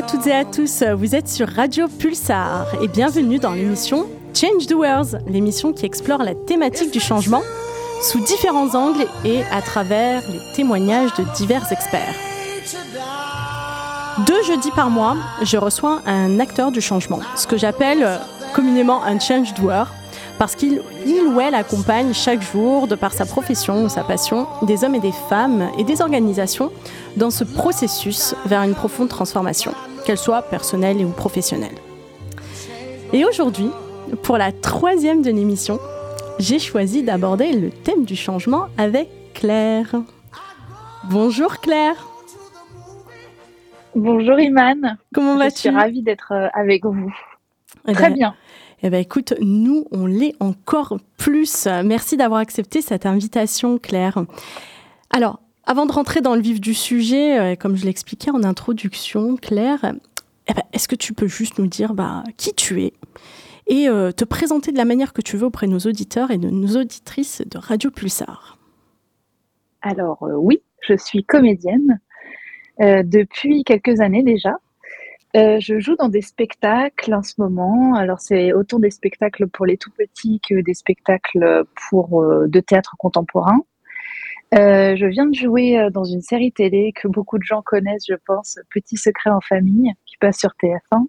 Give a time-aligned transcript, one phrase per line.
[0.00, 4.64] à toutes et à tous, vous êtes sur Radio Pulsar et bienvenue dans l'émission Change
[4.72, 7.42] World, l'émission qui explore la thématique du changement
[8.00, 12.14] sous différents angles et à travers les témoignages de divers experts.
[14.26, 18.20] Deux jeudis par mois, je reçois un acteur du changement, ce que j'appelle
[18.54, 19.84] communément un change doer,
[20.38, 24.82] parce qu'il ou elle accompagne chaque jour, de par sa profession ou sa passion, des
[24.82, 26.72] hommes et des femmes et des organisations
[27.18, 31.76] dans ce processus vers une profonde transformation, qu'elle soit personnelle ou professionnelle.
[33.12, 33.70] Et aujourd'hui,
[34.22, 35.78] pour la troisième de l'émission,
[36.38, 39.94] j'ai choisi d'aborder le thème du changement avec Claire.
[41.10, 42.08] Bonjour Claire.
[43.94, 44.98] Bonjour Iman.
[45.12, 47.12] Comment vas-tu Je suis ravie d'être euh, avec vous.
[47.88, 48.34] Eh Très ben, bien.
[48.82, 51.66] Eh bien, écoute, nous, on l'est encore plus.
[51.84, 54.24] Merci d'avoir accepté cette invitation, Claire.
[55.10, 59.36] Alors, avant de rentrer dans le vif du sujet, euh, comme je l'expliquais en introduction,
[59.36, 59.94] Claire,
[60.48, 62.92] eh ben, est-ce que tu peux juste nous dire bah, qui tu es
[63.66, 66.38] et euh, te présenter de la manière que tu veux auprès de nos auditeurs et
[66.38, 68.58] de nos auditrices de Radio Pulsar?
[69.82, 72.00] Alors, oui, je suis comédienne
[72.78, 74.56] depuis quelques années déjà.
[75.36, 77.94] Euh, je joue dans des spectacles en ce moment.
[77.94, 82.60] Alors, c'est autant des spectacles pour les tout petits que des spectacles pour euh, de
[82.60, 83.60] théâtre contemporain.
[84.54, 88.16] Euh, je viens de jouer dans une série télé que beaucoup de gens connaissent, je
[88.26, 91.06] pense, Petit secret en famille, qui passe sur TF1.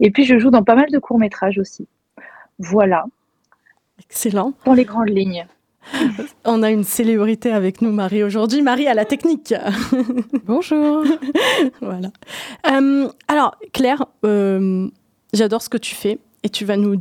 [0.00, 1.88] Et puis, je joue dans pas mal de courts-métrages aussi.
[2.58, 3.06] Voilà.
[4.00, 4.52] Excellent.
[4.64, 5.46] Dans les grandes lignes.
[6.44, 8.62] On a une célébrité avec nous, Marie, aujourd'hui.
[8.62, 9.54] Marie à la technique.
[10.44, 11.04] Bonjour.
[11.80, 12.10] voilà.
[12.70, 14.88] Euh, alors, Claire, euh,
[15.32, 16.18] j'adore ce que tu fais.
[16.46, 16.94] Et tu vas, nous,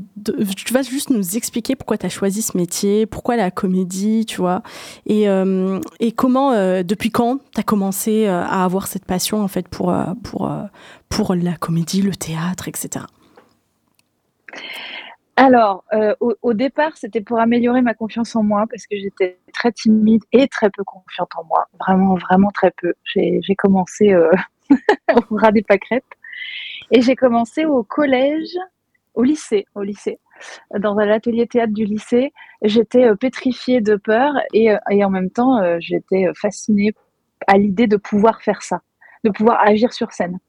[0.57, 4.37] tu vas juste nous expliquer pourquoi tu as choisi ce métier, pourquoi la comédie, tu
[4.37, 4.63] vois,
[5.05, 6.51] et, euh, et comment,
[6.81, 10.51] depuis quand tu as commencé à avoir cette passion, en fait, pour, pour,
[11.09, 13.05] pour la comédie, le théâtre, etc.
[15.37, 19.73] Alors, euh, au, départ, c'était pour améliorer ma confiance en moi parce que j'étais très
[19.73, 21.65] timide et très peu confiante en moi.
[21.77, 22.93] Vraiment, vraiment très peu.
[23.03, 24.31] J'ai commencé euh,
[25.29, 26.05] au ras des pâquerettes.
[26.91, 28.55] Et j'ai commencé au collège,
[29.15, 30.19] au lycée, au lycée.
[30.77, 35.29] Dans un atelier théâtre du lycée, j'étais euh, pétrifiée de peur et, et en même
[35.29, 36.93] temps, j'étais fascinée
[37.47, 38.81] à l'idée de pouvoir faire ça,
[39.23, 40.39] de pouvoir agir sur scène.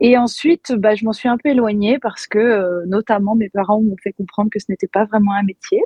[0.00, 3.80] Et ensuite, bah, je m'en suis un peu éloignée parce que, euh, notamment, mes parents
[3.80, 5.82] m'ont fait comprendre que ce n'était pas vraiment un métier.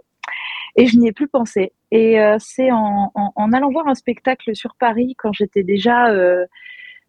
[0.77, 1.73] Et je n'y ai plus pensé.
[1.91, 3.13] Et euh, c'est en,
[3.53, 6.11] allant voir un spectacle sur Paris quand j'étais déjà...
[6.11, 6.45] Euh,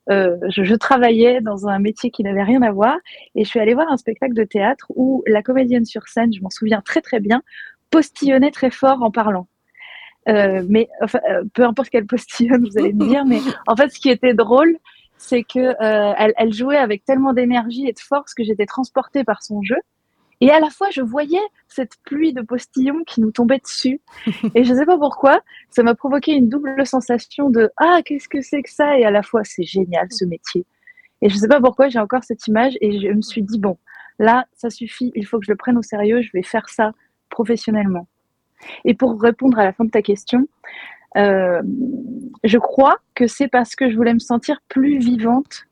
[0.10, 2.98] je, je, travaillais dans un métier qui n'avait rien à voir.
[3.36, 6.42] Et je suis allée voir un spectacle de théâtre où la comédienne sur scène, je
[6.42, 7.42] m'en souviens très très bien,
[7.92, 9.48] postillonnait très fort en parlant.
[10.30, 11.20] Euh, mais enfin,
[11.54, 14.78] peu importe quelle postillonne, vous allez me dire, mais en fait, ce qui était drôle,
[15.18, 19.44] c'est que euh, elle, jouait avec tellement d'énergie et de force que j'étais transportée par
[19.44, 19.78] son jeu.
[20.42, 24.02] Et à la fois, je voyais cette pluie de postillons qui nous tombait dessus.
[24.56, 28.28] Et je ne sais pas pourquoi, ça m'a provoqué une double sensation de Ah, qu'est-ce
[28.28, 28.98] que c'est que ça?
[28.98, 30.66] Et à la fois, c'est génial ce métier.
[31.22, 33.60] Et je ne sais pas pourquoi, j'ai encore cette image et je me suis dit
[33.60, 33.78] Bon,
[34.18, 36.92] là, ça suffit, il faut que je le prenne au sérieux, je vais faire ça
[37.30, 38.08] professionnellement.
[38.84, 40.48] Et pour répondre à la fin de ta question,
[41.18, 41.62] euh,
[42.44, 45.66] je crois que c'est parce que je voulais me sentir plus vivante,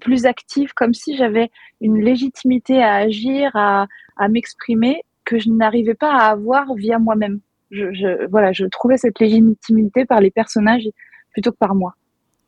[0.00, 1.50] plus active, comme si j'avais
[1.80, 3.86] une légitimité à agir, à,
[4.28, 7.40] m'exprimer que je n'arrivais pas à avoir via moi-même.
[7.70, 10.88] Je, voilà, je trouvais cette légitimité par les personnages
[11.32, 11.94] plutôt que par moi.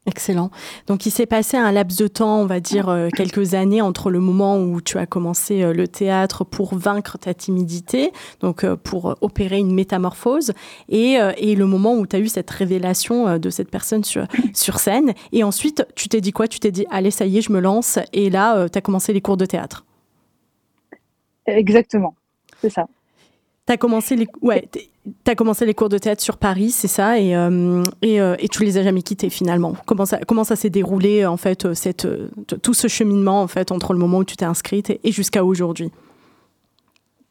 [0.07, 0.51] Excellent.
[0.87, 4.11] Donc il s'est passé un laps de temps, on va dire euh, quelques années entre
[4.11, 8.77] le moment où tu as commencé euh, le théâtre pour vaincre ta timidité, donc euh,
[8.77, 10.53] pour opérer une métamorphose,
[10.89, 14.79] et, et le moment où tu as eu cette révélation de cette personne sur, sur
[14.79, 15.13] scène.
[15.33, 16.47] Et ensuite, tu t'es dit quoi?
[16.47, 19.13] Tu t'es dit, allez, ça y est, je me lance, et là, tu as commencé
[19.13, 19.85] les cours de théâtre.
[21.47, 22.15] Exactement,
[22.61, 22.87] c'est ça.
[23.67, 24.69] Tu as commencé les ouais,
[25.27, 28.49] as commencé les cours de théâtre sur Paris, c'est ça et, euh, et, euh, et,
[28.49, 29.75] tu les as jamais quittés finalement.
[29.87, 32.07] Comment ça comment ça s'est déroulé en fait euh, cette
[32.63, 35.91] tout ce cheminement en fait entre le moment où tu t'es inscrite et, jusqu'à aujourd'hui?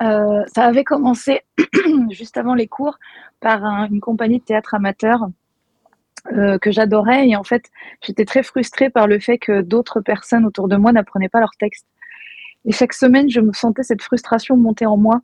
[0.02, 1.42] Ça avait commencé
[2.12, 3.00] juste avant les cours
[3.40, 5.28] par une compagnie de théâtre amateur
[6.26, 7.72] que j'adorais et en fait
[8.02, 11.56] j'étais très frustrée par le fait que d'autres personnes autour de moi n'apprenaient pas leur
[11.58, 11.88] texte.
[12.66, 15.22] Et chaque semaine, je me sentais cette frustration monter en moi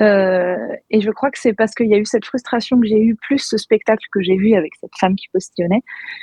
[0.00, 0.56] euh,
[0.90, 3.16] et je crois que c'est parce qu'il y a eu cette frustration que j'ai eu,
[3.16, 5.82] plus ce spectacle que j'ai vu avec cette femme qui postillonnait,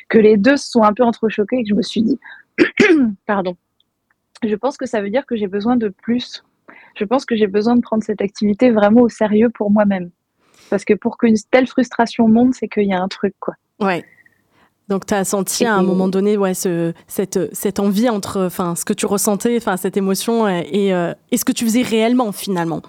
[0.10, 2.20] que les deux se sont un peu entrechoqués et que je me suis dit,
[3.26, 3.58] pardon,
[4.44, 6.44] je pense que ça veut dire que j'ai besoin de plus
[6.98, 10.10] je pense que j'ai besoin de prendre cette activité vraiment au sérieux pour moi-même.
[10.70, 13.54] Parce que pour qu'une telle frustration monte, c'est qu'il y a un truc, quoi.
[13.80, 14.04] Ouais.
[14.90, 18.86] Donc, tu as senti à un moment donné ouais, ce, cette, cette envie entre ce
[18.86, 22.82] que tu ressentais, cette émotion et, euh, et, ce que tu faisais réellement, finalement.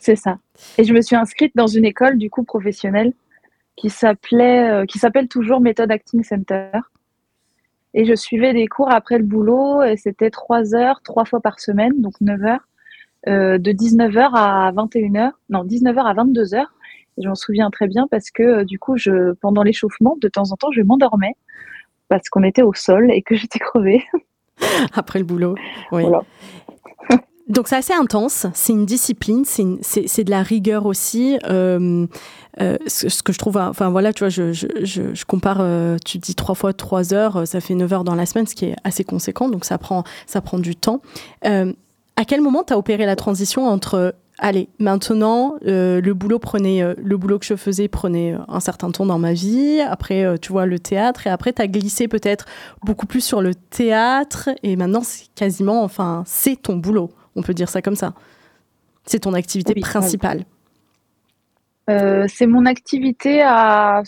[0.00, 0.38] C'est ça.
[0.78, 3.12] Et je me suis inscrite dans une école, du coup, professionnelle
[3.76, 6.70] qui s'appelait, euh, qui s'appelle toujours Method Acting Center.
[7.94, 11.60] Et je suivais des cours après le boulot, et c'était trois heures, trois fois par
[11.60, 12.68] semaine, donc 9 heures,
[13.28, 16.64] euh, de 19h à 21h, non, 19h à 22h.
[17.16, 20.28] Et je m'en souviens très bien parce que euh, du coup, je, pendant l'échauffement, de
[20.28, 21.34] temps en temps, je m'endormais
[22.08, 24.04] parce qu'on était au sol et que j'étais crevée.
[24.94, 25.56] Après le boulot,
[25.92, 26.04] oui.
[27.48, 31.38] Donc c'est assez intense, c'est une discipline, c'est de la rigueur aussi.
[31.48, 32.06] Euh,
[32.60, 36.54] euh, ce, que je trouve, enfin voilà, tu vois, je, compare, euh, tu dis trois
[36.54, 39.48] fois trois heures, ça fait 9 heures dans la semaine, ce qui est assez conséquent,
[39.48, 41.00] donc ça prend, ça prend du temps.
[41.42, 47.16] à quel moment tu as opéré la transition entre allez, maintenant, le boulot prenait, le
[47.16, 49.80] boulot que je faisais prenait un certain temps dans ma vie.
[49.80, 51.26] Après, tu vois, le théâtre.
[51.26, 52.44] Et après, tu as glissé peut-être
[52.84, 54.50] beaucoup plus sur le théâtre.
[54.62, 57.10] Et maintenant, c'est quasiment, enfin, c'est ton boulot.
[57.36, 58.14] On peut dire ça comme ça.
[59.04, 60.44] C'est ton activité principale.
[61.88, 64.02] Euh, c'est mon activité à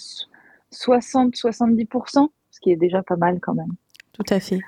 [0.72, 3.72] 60-70%, ce qui est déjà pas mal quand même.
[4.12, 4.61] Tout à fait.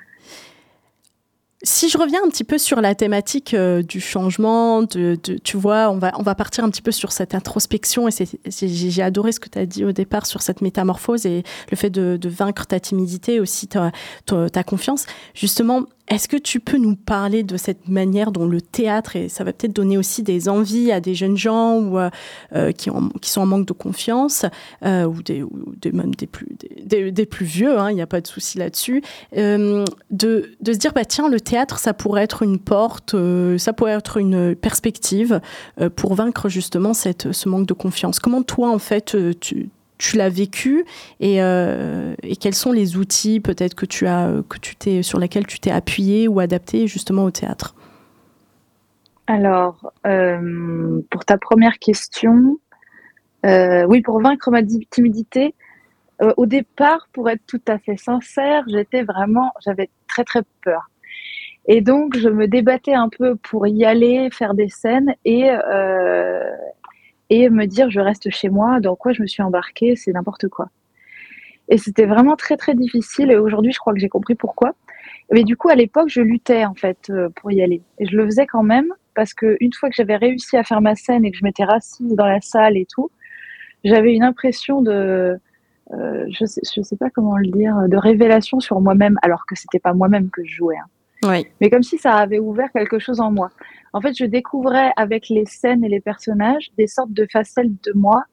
[1.65, 5.89] Si je reviens un petit peu sur la thématique euh, du changement, de, tu vois,
[5.91, 8.11] on va, on va partir un petit peu sur cette introspection et
[8.49, 11.89] j'ai adoré ce que tu as dit au départ sur cette métamorphose et le fait
[11.89, 13.91] de, vaincre ta timidité aussi, ta,
[14.25, 15.05] ta confiance.
[15.35, 19.45] Justement, est-ce que tu peux nous parler de cette manière dont le théâtre, et ça
[19.45, 22.09] va peut-être donner aussi des envies à des jeunes gens ou, euh,
[22.53, 22.89] euh, qui,
[23.29, 24.45] sont en manque de confiance,
[24.83, 25.43] euh, ou, des,
[25.93, 26.47] même des plus,
[26.85, 29.01] des, plus vieux, hein, il n'y a pas de souci là-dessus,
[29.33, 33.15] de, de, se dire, bah, tiens, le théâtre, ça pourrait être une porte,
[33.57, 35.39] ça pourrait être une perspective
[35.95, 38.19] pour vaincre justement cette, ce manque de confiance.
[38.19, 40.85] Comment toi, en fait, tu tu l'as vécu
[41.21, 45.47] euh, et, quels sont les outils peut-être que tu as que tu t'es sur lesquels
[45.47, 47.75] tu t'es appuyé ou adapté justement au théâtre?
[49.27, 52.57] Alors euh, pour ta première question,
[53.45, 55.55] euh, oui pour vaincre ma timidité.
[56.37, 60.89] au départ, pour être tout à fait sincère, j'étais vraiment, j'avais très très peur.
[61.65, 65.49] Et donc, je me débattais un peu pour y aller, faire des scènes et,
[67.33, 70.47] et me dire je reste chez moi, dans quoi je me suis embarquée, c'est n'importe
[70.49, 70.69] quoi.
[71.69, 74.73] Et c'était vraiment très très difficile et aujourd'hui je crois que j'ai compris pourquoi.
[75.31, 78.15] Mais du coup à l'époque je luttais en fait euh, pour y aller et je
[78.15, 81.25] le faisais quand même parce que une fois que j'avais réussi à faire ma scène
[81.25, 83.09] et que je m'étais rassise dans la salle et tout,
[83.83, 85.37] j'avais une impression de
[85.93, 89.55] euh, je sais je sais pas comment le dire de révélation sur moi-même alors que
[89.55, 90.77] c'était pas moi-même que je jouais.
[90.77, 90.87] Hein.
[91.61, 93.49] Mais comme si ça avait ouvert quelque chose en moi.
[93.93, 97.93] En fait, je découvrais avec les scènes et les personnages des sortes de facettes de
[97.93, 98.23] moi.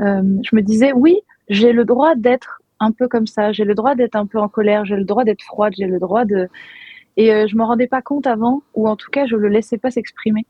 [0.00, 3.74] Euh, je me disais, oui, j'ai le droit d'être un peu comme ça, j'ai le
[3.74, 6.48] droit d'être un peu en colère, j'ai le droit d'être froide, j'ai le droit de...
[7.16, 9.78] Et euh, je me rendais pas compte avant, ou en tout cas, je le laissais
[9.78, 10.46] pas s'exprimer.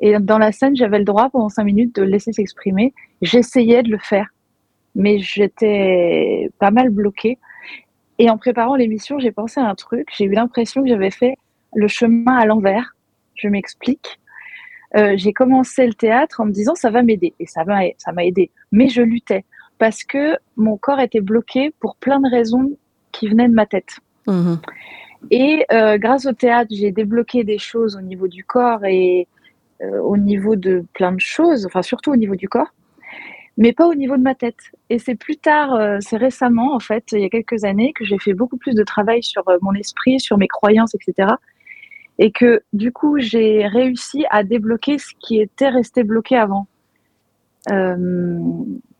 [0.00, 2.92] Et dans la scène, j'avais le droit pendant cinq minutes de le laisser s'exprimer.
[3.22, 4.28] J'essayais de le faire,
[4.94, 7.38] mais j'étais pas mal bloquée.
[8.18, 10.08] Et en préparant l'émission, j'ai pensé à un truc.
[10.16, 11.36] J'ai eu l'impression que j'avais fait
[11.74, 12.94] le chemin à l'envers.
[13.34, 14.18] Je m'explique.
[14.96, 18.12] Euh, j'ai commencé le théâtre en me disant ça va m'aider et ça m'a ça
[18.12, 18.50] m'a aidé.
[18.72, 19.44] Mais je luttais
[19.78, 22.70] parce que mon corps était bloqué pour plein de raisons
[23.12, 23.98] qui venaient de ma tête.
[24.26, 24.54] Mmh.
[25.30, 29.26] Et euh, grâce au théâtre, j'ai débloqué des choses au niveau du corps et
[29.82, 32.72] euh, au niveau de plein de choses, enfin surtout au niveau du corps
[33.56, 34.58] mais pas au niveau de ma tête.
[34.90, 38.04] Et c'est plus tard, euh, c'est récemment, en fait, il y a quelques années, que
[38.04, 41.34] j'ai fait beaucoup plus de travail sur euh, mon esprit, sur mes croyances, etc.
[42.18, 46.66] Et que du coup, j'ai réussi à débloquer ce qui était resté bloqué avant.
[47.70, 48.38] Euh,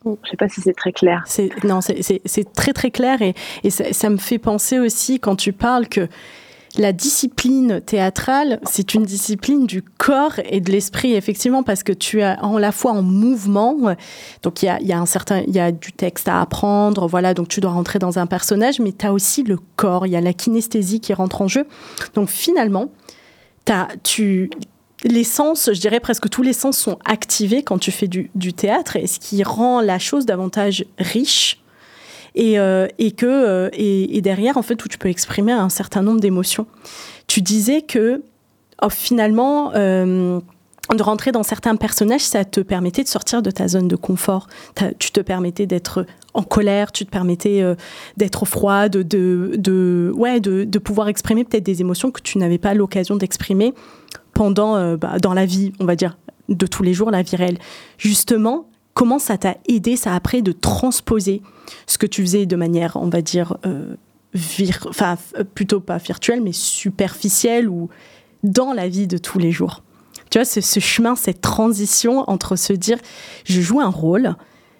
[0.05, 1.25] je ne sais pas si c'est très clair.
[1.65, 3.35] Non, c'est très très clair et,
[3.71, 6.09] ça, me fait penser aussi quand tu parles que
[6.78, 12.21] la discipline théâtrale, c'est une discipline du corps et de l'esprit, effectivement, parce que tu
[12.21, 13.76] es en la fois en mouvement.
[14.42, 17.49] Donc, il y a, un certain, il y a du texte à apprendre, voilà, donc
[17.49, 20.21] tu dois rentrer dans un personnage, mais tu as aussi le corps, il y a
[20.21, 21.66] la kinesthésie qui rentre en jeu.
[22.14, 22.90] Donc, finalement,
[24.02, 24.50] tu,
[25.04, 28.52] les sens, je dirais presque tous les sens sont activés quand tu fais du, du
[28.52, 31.61] théâtre, et ce qui rend la chose davantage riche
[32.37, 36.02] et, euh, et que euh, et, derrière en fait où tu peux exprimer un certain
[36.02, 36.66] nombre d'émotions.
[37.26, 38.23] Tu disais que
[38.83, 40.38] oh, finalement euh,
[40.95, 44.47] de rentrer dans certains personnages, ça te permettait de sortir de ta zone de confort.
[45.00, 47.64] Tu te permettais d'être en colère, tu te permettais
[48.16, 52.59] d'être froide, de, de, ouais, de, de pouvoir exprimer peut-être des émotions que tu n'avais
[52.59, 53.75] pas l'occasion d'exprimer
[54.33, 57.59] pendant, bah, dans la vie, on va dire, de tous les jours, la vie réelle.
[57.99, 61.43] Justement, comment ça t'a aidé, ça après, de transposer
[61.87, 63.59] ce que tu faisais de manière, on va dire,
[64.88, 65.19] enfin,
[65.55, 67.91] plutôt pas virtuelle, mais superficielle ou
[68.43, 69.83] dans la vie de tous les jours?
[70.31, 72.97] Tu vois, ce, ce chemin, cette transition entre se dire,
[73.45, 74.35] je joue un rôle,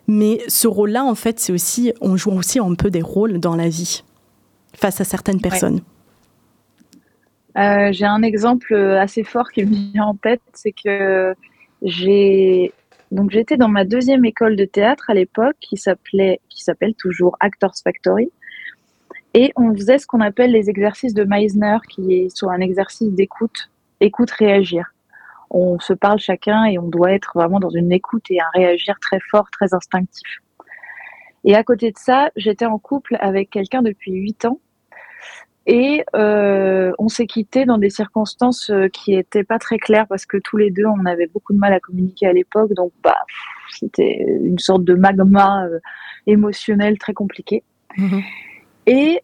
[0.09, 3.55] mais ce rôle-là, en fait, c'est aussi, on joue aussi un peu des rôles dans
[3.55, 4.03] la vie
[4.73, 5.81] face à certaines personnes.
[7.59, 11.35] Euh, j'ai un exemple assez fort qui me vient en tête, c'est que
[11.83, 12.73] j'ai
[13.11, 17.37] donc j'étais dans ma deuxième école de théâtre à l'époque qui s'appelait qui s'appelle toujours
[17.41, 18.31] Actors Factory.
[19.35, 23.71] Et on faisait ce qu'on appelle les exercices de Meisner qui est un exercice d'écoute
[24.01, 24.93] écoute réagir.
[25.51, 28.97] On se parle chacun et on doit être vraiment dans une écoute et un réagir
[29.01, 30.41] très fort, très instinctif.
[31.45, 34.59] Et à côté de ça, j'étais en couple avec quelqu'un depuis huit ans
[35.67, 40.25] et euh, on s'est quitté dans des circonstances euh, qui n'étaient pas très claires parce
[40.25, 42.73] que tous les deux, on avait beaucoup de mal à communiquer à l'époque.
[42.75, 43.19] Donc, bah,
[43.71, 45.81] c'était une sorte de magma euh,
[46.29, 47.65] émotionnel très compliqué.
[47.97, 48.23] Mhm.
[48.87, 49.21] Et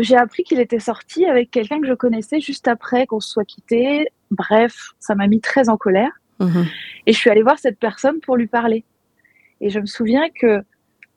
[0.00, 3.44] j'ai appris qu'il était sorti avec quelqu'un que je connaissais juste après qu'on se soit
[3.44, 4.08] quitté.
[4.32, 6.10] Bref, ça m'a mis très en colère.
[6.40, 6.66] Mhm.
[7.06, 8.84] Et je suis allée voir cette personne pour lui parler.
[9.60, 10.62] Et je me souviens que,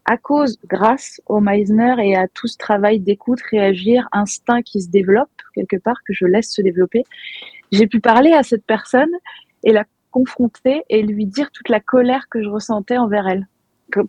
[0.10, 4.90] à cause, grâce au Meisner et à tout ce travail d'écoute, réagir, instinct qui se
[4.90, 7.04] développe quelque part, que je laisse se développer,
[7.72, 9.12] j'ai pu parler à cette personne
[9.64, 13.48] et la confronter et lui dire toute la colère que je ressentais envers elle.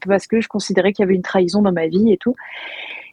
[0.07, 2.35] Parce que je considérais qu'il y avait une trahison dans ma vie et tout.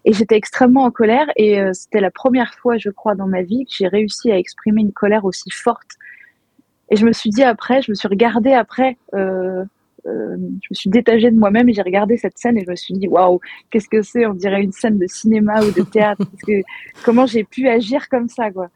[0.05, 3.41] Et j'étais extrêmement en colère et euh, c'était la première fois, je crois, dans ma
[3.41, 5.97] vie que j'ai réussi à exprimer une colère aussi forte.
[6.89, 9.65] Et je me suis dit après, je me suis regardée après, euh,
[10.07, 12.75] euh, je me suis détachée de moi-même et j'ai regardé cette scène et je me
[12.75, 16.25] suis dit waouh, qu'est-ce que c'est On dirait une scène de cinéma ou de théâtre.
[16.45, 16.61] que,
[17.03, 18.69] comment j'ai pu agir comme ça, quoi.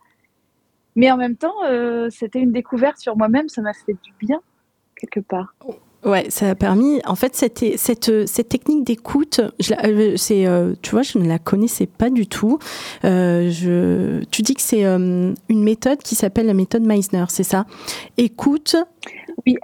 [0.95, 1.55] Mais en même temps,
[2.09, 4.41] c'était une découverte sur moi-même, ça m'a fait du bien
[5.01, 5.55] quelque part.
[6.03, 6.99] Ouais, ça a permis.
[7.05, 11.37] En fait, cette, cette, cette technique d'écoute, euh, c'est, euh, tu vois, je ne la
[11.37, 12.57] connaissais pas du tout.
[13.05, 17.65] Euh, je, tu dis que c'est une méthode qui s'appelle la méthode Meisner, c'est ça?
[18.17, 18.75] Écoute.
[19.45, 19.57] Oui.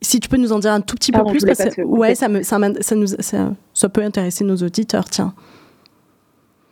[0.00, 2.28] Si tu peux nous en dire un tout petit peu plus, parce que, ouais, ça,
[2.28, 5.06] me, ça, ça, nous, ça, ça peut intéresser nos auditeurs.
[5.06, 5.34] Tiens.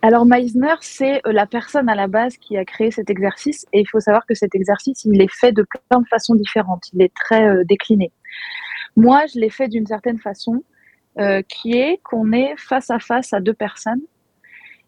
[0.01, 3.85] Alors Meisner, c'est la personne à la base qui a créé cet exercice et il
[3.89, 6.85] faut savoir que cet exercice, il est fait de plein de façons différentes.
[6.93, 8.11] Il est très décliné.
[8.95, 10.63] Moi, je l'ai fait d'une certaine façon,
[11.19, 14.01] euh, qui est qu'on est face à face à deux personnes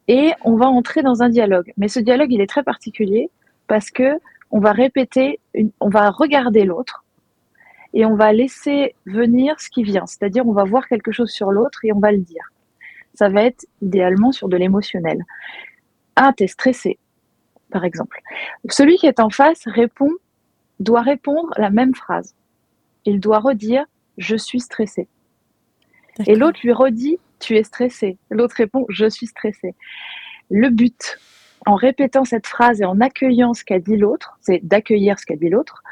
[0.08, 1.74] et on va entrer dans un dialogue.
[1.78, 3.32] Mais ce dialogue, il est très particulier
[3.68, 4.20] parce que
[4.52, 5.40] on va répéter,
[5.80, 7.04] on va regarder l'autre
[7.94, 10.06] et on va laisser venir ce qui vient.
[10.06, 12.52] C'est-à-dire, on va voir quelque chose sur l'autre et on va le dire.
[13.14, 15.24] Ça va être idéalement sur de l'émotionnel.
[16.16, 17.00] Ah, t'es stressé,
[17.72, 18.20] par exemple.
[18.70, 20.12] Celui qui est en face répond,
[20.80, 22.36] doit répondre la même phrase.
[23.06, 23.86] Il doit redire
[24.20, 25.08] je suis stressé.
[26.28, 28.18] Et l'autre lui redit, tu es stressé.
[28.30, 29.74] L'autre répond, je suis stressé.
[30.50, 31.18] Le but,
[31.66, 35.36] en répétant cette phrase et en accueillant ce qu'a dit l'autre, c'est d'accueillir ce qu'a
[35.36, 35.84] dit l'autre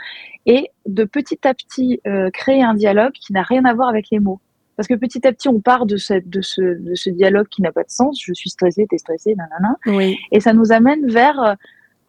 [0.45, 4.07] et de petit à petit euh, créer un dialogue qui n'a rien à voir avec
[4.11, 4.39] les mots.
[4.77, 7.89] Parce que petit à petit, on part de, de, ce, dialogue qui n'a pas de
[7.89, 8.21] sens.
[8.23, 9.75] Je suis stressé, t'es stressé, nanana.
[9.87, 10.17] Oui.
[10.31, 11.55] Et ça nous amène vers, euh,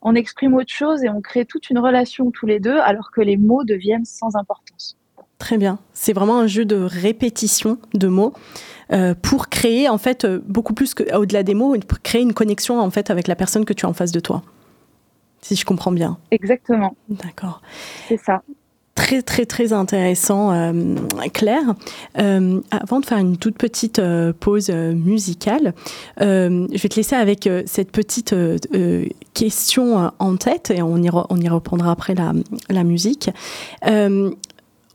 [0.02, 3.22] on exprime autre chose et on crée toute une relation tous les deux alors que
[3.22, 4.97] les mots deviennent sans importance.
[5.38, 5.78] Très bien.
[5.92, 8.32] C'est vraiment un jeu de répétition de mots
[8.92, 12.32] euh, pour créer en fait euh, beaucoup plus que au-delà des mots, pour créer une
[12.32, 14.42] connexion en fait avec la personne que tu as en face de toi.
[15.40, 16.18] Si je comprends bien.
[16.32, 16.96] Exactement.
[17.08, 17.62] D'accord.
[18.08, 18.42] C'est ça.
[18.96, 20.96] Très très très intéressant, euh,
[21.32, 21.74] Claire.
[22.16, 24.02] avant de faire une toute petite
[24.40, 25.72] pause musicale,
[26.18, 28.34] je vais te laisser avec cette petite
[29.34, 32.32] question en tête et on y, on y reprendra après la,
[32.70, 33.30] la musique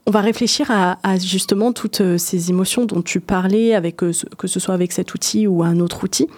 [0.06, 4.46] on va réfléchir à, justement toutes euh, ces émotions dont tu parlais, avec, euh, que
[4.46, 6.28] ce soit avec cet outil ou un autre outil.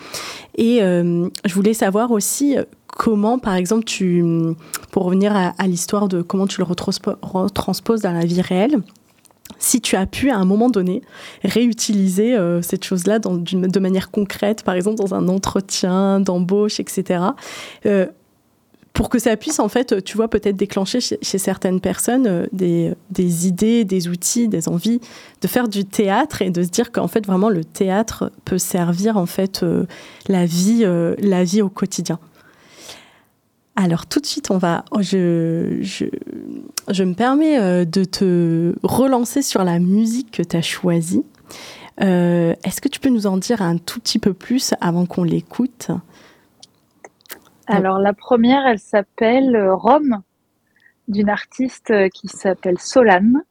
[0.57, 2.57] Et euh, je voulais savoir aussi
[2.87, 4.25] comment, par exemple, tu,
[4.93, 8.79] pour revenir à, l'histoire de comment tu le retransposes dans la vie réelle,
[9.59, 11.03] si tu as pu à un moment donné
[11.45, 17.21] réutiliser cette chose-là de manière concrète, par exemple dans un entretien d'embauche, etc
[18.97, 22.47] pour que ça puisse, en fait, tu vois, peut-être déclencher chez, certaines personnes euh,
[23.11, 25.01] des, idées, des outils, des envies
[25.43, 29.19] de faire du théâtre et de se dire qu'en fait, vraiment, le théâtre peut servir,
[29.19, 29.85] en fait, euh,
[30.29, 32.19] la, vie, euh, la vie au quotidien.
[33.77, 34.87] Alors, tout de suite, on va.
[34.91, 36.07] Oh, je, je,
[36.89, 41.23] je me permets de te relancer sur la musique que tu as choisie.
[41.99, 45.91] Est-ce que tu peux nous en dire un tout petit peu plus avant qu'on l'écoute?
[47.67, 50.23] Alors la première, elle s'appelle euh, Rome.
[51.09, 53.43] d'une artiste qui s'appelle Solane,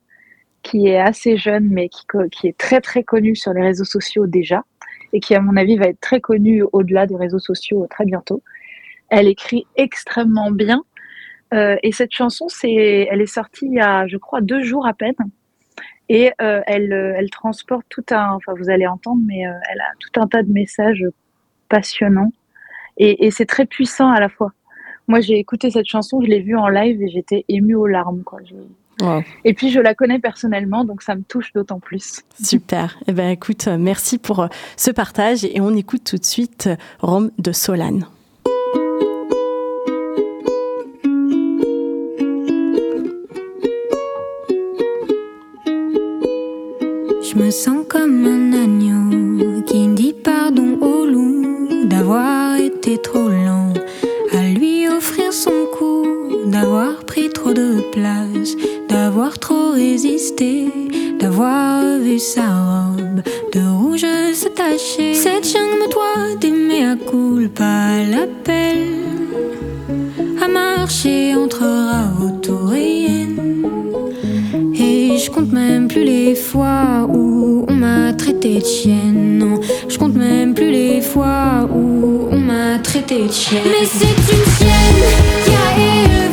[0.66, 4.64] qui est assez jeune, mais qui, est très très connue sur les réseaux sociaux déjà,
[5.14, 8.42] et qui, à mon avis, va être très connue au-delà des réseaux sociaux très bientôt.
[9.10, 10.84] Elle écrit extrêmement bien.
[11.54, 14.94] Euh, et cette chanson, elle est sortie il y a, je crois, deux jours à
[14.94, 15.16] peine.
[16.10, 20.20] Et euh, elle, transporte tout un, enfin vous allez entendre, mais euh, elle a tout
[20.20, 21.06] un tas de messages
[21.70, 22.32] passionnants.
[22.98, 24.52] Et, et c'est très puissant à la fois.
[25.08, 28.24] Moi, j'ai écouté cette chanson, je l'ai vue en live et j'étais émue aux larmes.
[28.24, 28.40] Quoi.
[29.44, 32.22] Et puis je la connais personnellement, donc ça me touche d'autant plus.
[32.42, 32.98] Super.
[33.08, 34.48] Eh ben écoute, merci pour
[34.78, 36.70] ce partage et on écoute tout de suite
[37.02, 38.06] Rome de Solane.
[47.22, 49.05] Je me sens comme un agneau
[52.94, 53.74] trop lent
[54.32, 56.06] à lui offrir son cou,
[56.46, 58.56] d'avoir pris trop de place,
[58.90, 60.68] d'avoir trop résisté,
[61.20, 63.22] d'avoir vu sa robe
[63.54, 65.16] de rouge se tacher.
[65.16, 66.96] Cette jungle me doit d'aimer à
[67.56, 69.00] pas l'appel
[70.44, 71.66] à marcher entre
[72.24, 73.15] autour et
[75.18, 79.38] Je compte même plus les fois où on m'a traité de chienne.
[79.38, 83.62] Non, je compte même plus les fois où on m'a traité de chienne.
[83.66, 85.04] Mais c'est une chienne
[85.46, 86.25] qui a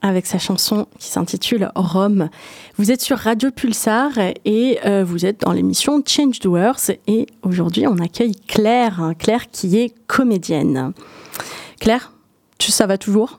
[0.00, 2.28] Avec sa chanson qui s'intitule Rome.
[2.76, 4.10] Vous êtes sur Radio Pulsar
[4.44, 9.48] et euh, vous êtes dans l'émission Change Doers et aujourd'hui on accueille Claire, hein, Claire
[9.52, 10.92] qui est comédienne.
[11.78, 12.12] Claire,
[12.58, 13.38] tu, ça va toujours?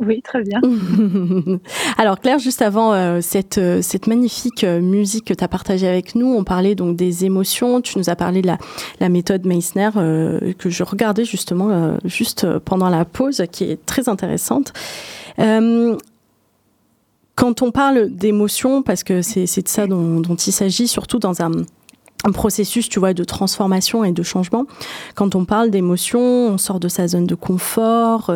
[0.00, 0.60] Oui, très bien.
[1.98, 5.88] Alors Claire, juste avant euh, cette, euh, cette magnifique euh, musique que tu as partagée
[5.88, 8.48] avec nous, on parlait donc des émotions, tu nous as parlé de
[9.00, 9.90] la, méthode Meissner
[10.58, 14.72] que je regardais justement juste pendant la pause, qui est très intéressante.
[17.36, 21.52] Quand on parle d'émotions, parce que c'est de ça dont, il s'agit, surtout dans un,
[22.34, 24.66] processus, tu vois, de transformation et de changement.
[25.14, 28.30] Quand on parle d'émotions, on sort de sa zone de confort.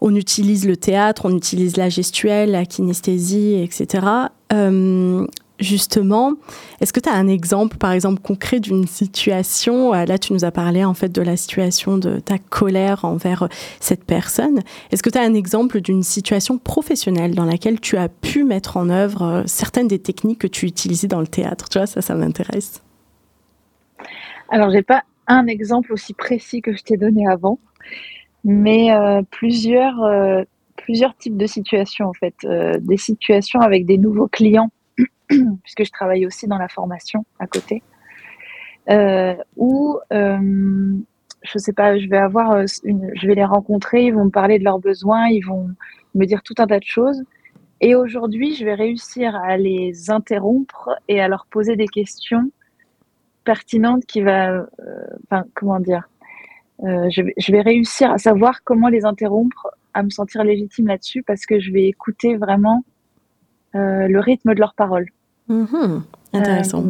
[0.00, 4.06] On utilise le théâtre, on utilise la gestuelle, la kinesthésie, etc.
[4.52, 5.26] Euh,
[5.58, 6.34] justement,
[6.80, 10.44] est-ce que tu as un exemple, par exemple, concret d'une situation euh, Là, tu nous
[10.44, 14.60] as parlé en fait de la situation de ta colère envers euh, cette personne.
[14.90, 18.76] Est-ce que tu as un exemple d'une situation professionnelle dans laquelle tu as pu mettre
[18.76, 21.68] en œuvre certaines des techniques que tu utilisais dans le théâtre?
[21.68, 22.82] Tu vois, ça, ça m'intéresse.
[24.48, 27.58] Alors, j'ai pas un exemple aussi précis que je t'ai donné avant,
[28.44, 30.42] mais euh, plusieurs, euh,
[30.76, 32.34] plusieurs types de situations en fait.
[32.44, 34.70] Euh, des situations avec des nouveaux clients,
[35.28, 37.82] puisque je travaille aussi dans la formation à côté,
[38.90, 40.96] euh, où euh,
[41.42, 44.30] je sais pas, je vais avoir euh, une, je vais les rencontrer, ils vont me
[44.30, 45.70] parler de leurs besoins, ils vont
[46.14, 47.22] me dire tout un tas de choses.
[47.82, 52.50] Et aujourd'hui, je vais réussir à les interrompre et à leur poser des questions
[53.42, 54.66] pertinente qui va,
[55.24, 56.06] enfin, comment dire,
[56.82, 61.46] je, je, vais réussir à savoir comment les interrompre, à me sentir légitime là-dessus parce
[61.46, 62.84] que je vais écouter vraiment
[63.74, 65.06] le rythme de leurs paroles.
[65.48, 66.02] Mm-hmm.
[66.32, 66.84] Intéressant.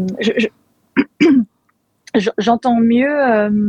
[2.39, 3.67] J'entends mieux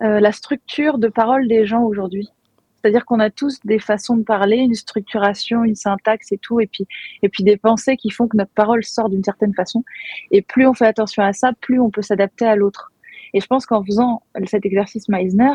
[0.00, 2.30] la structure de parole des gens aujourd'hui.
[2.80, 6.66] C'est-à-dire qu'on a tous des façons de parler, une structuration, une syntaxe et tout, et
[6.66, 6.86] puis,
[7.22, 9.84] et puis des pensées qui font que notre parole sort d'une certaine façon.
[10.30, 12.89] Et plus on fait attention à ça, plus on peut s'adapter à l'autre.
[13.34, 15.54] Et je pense qu'en faisant cet exercice Meisner,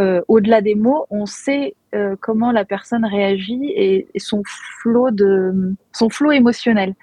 [0.00, 4.42] euh, au-delà des mots, on sait euh, comment la personne réagit et, son
[4.80, 6.94] flot de son flot émotionnel.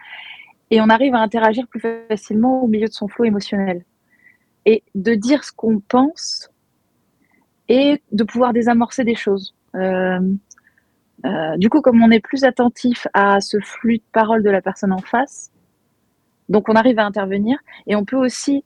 [0.72, 3.84] Et on arrive à interagir plus facilement au milieu de son flot émotionnel.
[4.66, 6.50] Et de dire ce qu'on pense,
[7.70, 9.56] et de pouvoir désamorcer des choses.
[9.76, 10.20] Euh,
[11.58, 14.92] du coup, comme on est plus attentif à ce flux de parole de la personne
[14.92, 15.52] en face,
[16.48, 18.64] donc on arrive à intervenir et on peut aussi,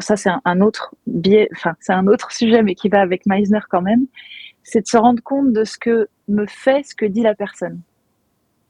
[0.00, 3.60] ça c'est un, autre biais, enfin c'est un autre sujet, mais qui va avec Meisner
[3.70, 4.06] quand même,
[4.62, 7.80] c'est de se rendre compte de ce que me fait ce que dit la personne.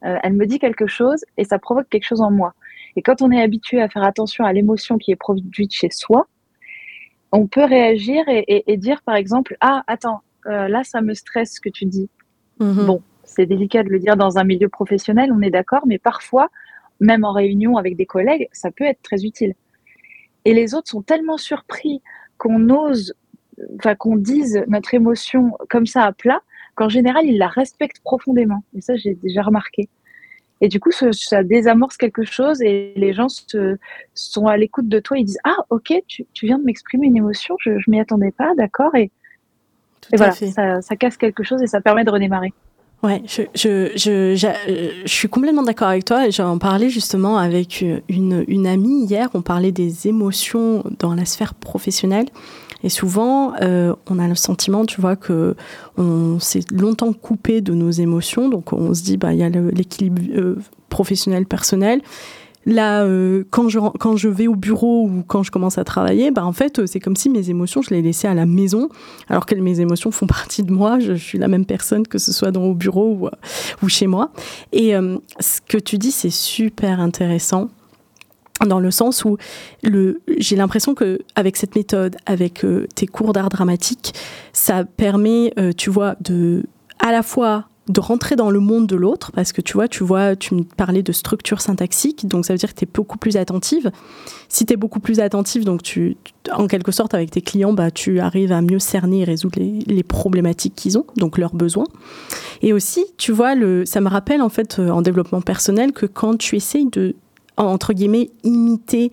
[0.00, 2.54] elle me dit quelque chose et ça provoque quelque chose en moi.
[2.96, 6.28] Et quand on est habitué à faire attention à l'émotion qui est produite chez soi,
[7.34, 11.60] on peut réagir et, dire par exemple ah attends euh, là ça me stresse ce
[11.60, 12.08] que tu dis
[12.60, 12.86] mhm.
[12.86, 16.48] bon c'est délicat de le dire dans un milieu professionnel on est d'accord mais parfois
[17.00, 19.54] même en réunion avec des collègues ça peut être très utile
[20.44, 22.02] et les autres sont tellement surpris
[22.38, 23.14] qu'on ose
[23.76, 26.40] enfin qu'on dise notre émotion comme ça à plat
[26.74, 29.88] qu'en général ils la respectent profondément et ça j'ai déjà remarqué
[30.60, 33.76] et du coup, ça, désamorce quelque chose et les gens se,
[34.14, 35.18] sont à l'écoute de toi.
[35.18, 38.54] Ils disent Ah, ok, tu, viens de m'exprimer une émotion, je ne m'y attendais pas,
[38.56, 38.94] d'accord.
[38.94, 39.10] Et,
[40.16, 42.52] voilà, ça, casse quelque chose et ça permet de redémarrer.
[43.04, 46.30] Ouais, je, je, je, je, suis complètement d'accord avec toi.
[46.30, 49.28] J'en parlais justement avec une, une amie hier.
[49.34, 52.28] On parlait des émotions dans la sphère professionnelle.
[52.82, 55.54] Et souvent, euh, on a le sentiment, tu vois, que
[55.98, 58.48] on s'est longtemps coupé de nos émotions.
[58.48, 60.56] Donc, on se dit, bah, il y a l'équilibre euh,
[60.88, 62.00] professionnel, personnel.
[62.66, 66.30] Là, euh, quand, je, quand je vais au bureau ou quand je commence à travailler,
[66.30, 68.88] bah, en fait, c'est comme si mes émotions, je les laissais à la maison,
[69.28, 70.98] alors que mes émotions font partie de moi.
[70.98, 73.28] Je, suis la même personne que ce soit dans au bureau ou,
[73.82, 74.30] ou chez moi.
[74.72, 74.92] Et
[75.40, 77.70] ce que tu dis, c'est super intéressant
[78.66, 79.36] dans le sens où
[80.38, 84.14] j'ai l'impression que avec cette méthode, avec euh, tes cours d'art dramatique,
[84.52, 86.64] ça permet, euh, tu vois, de
[87.00, 90.04] à la fois de rentrer dans le monde de l'autre, parce que tu vois, tu
[90.04, 93.18] vois, tu me parlais de structure syntaxique, donc ça veut dire que tu es beaucoup
[93.18, 93.90] plus attentive.
[94.48, 96.16] Si tu es beaucoup plus attentive, donc tu,
[96.52, 99.80] en quelque sorte, avec tes clients, bah, tu arrives à mieux cerner et résoudre les,
[99.86, 101.86] les problématiques qu'ils ont, donc leurs besoins.
[102.62, 106.06] Et aussi, tu vois, le, ça me rappelle en fait euh, en développement personnel que
[106.06, 107.14] quand tu essayes de
[107.56, 109.12] entre guillemets, imiter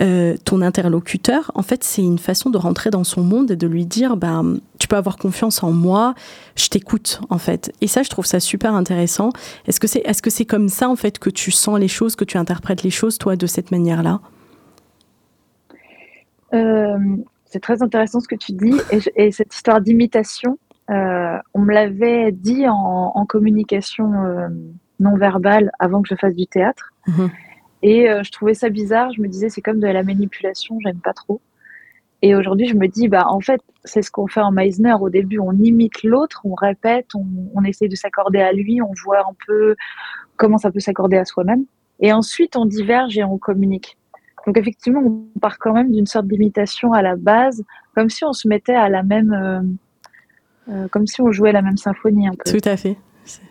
[0.00, 3.66] euh, ton interlocuteur, en fait, c'est une façon de rentrer dans son monde et de
[3.66, 4.42] lui dire, bah,
[4.78, 6.14] tu peux avoir confiance en moi,
[6.56, 7.72] je t'écoute, en fait.
[7.80, 9.30] Et ça, je trouve ça super intéressant.
[9.66, 12.16] Est-ce que c'est est -ce c'est comme ça, en fait, que tu sens les choses,
[12.16, 14.20] que tu interprètes les choses, toi, de cette manière-là?
[16.54, 16.98] Euh,
[17.44, 18.76] C'est très intéressant ce que tu dis.
[19.16, 20.58] Et, cette histoire d'imitation,
[20.90, 24.06] euh, on me l'avait dit en, communication
[25.00, 26.92] non verbale avant que je fasse du théâtre.
[27.06, 27.28] Mmh
[27.82, 29.12] et euh, je trouvais ça bizarre.
[29.12, 31.40] Je me disais, c'est comme de la manipulation, j'aime pas trop.
[32.20, 34.94] Et aujourd'hui, je me dis, bah, en fait, c'est ce qu'on fait en Meisner.
[35.00, 38.92] Au début, on imite l'autre, on répète, on, on essaie de s'accorder à lui, on
[39.04, 39.76] voit un peu
[40.36, 41.64] comment ça peut s'accorder à soi-même.
[42.00, 43.96] Et ensuite, on diverge et on communique.
[44.46, 47.62] Donc, effectivement, on part quand même d'une sorte d'imitation à la base,
[47.94, 49.32] comme si on se mettait à la même.
[49.32, 49.60] Euh,
[50.70, 52.50] euh, comme si on jouait la même symphonie un peu.
[52.50, 52.96] Tout à fait.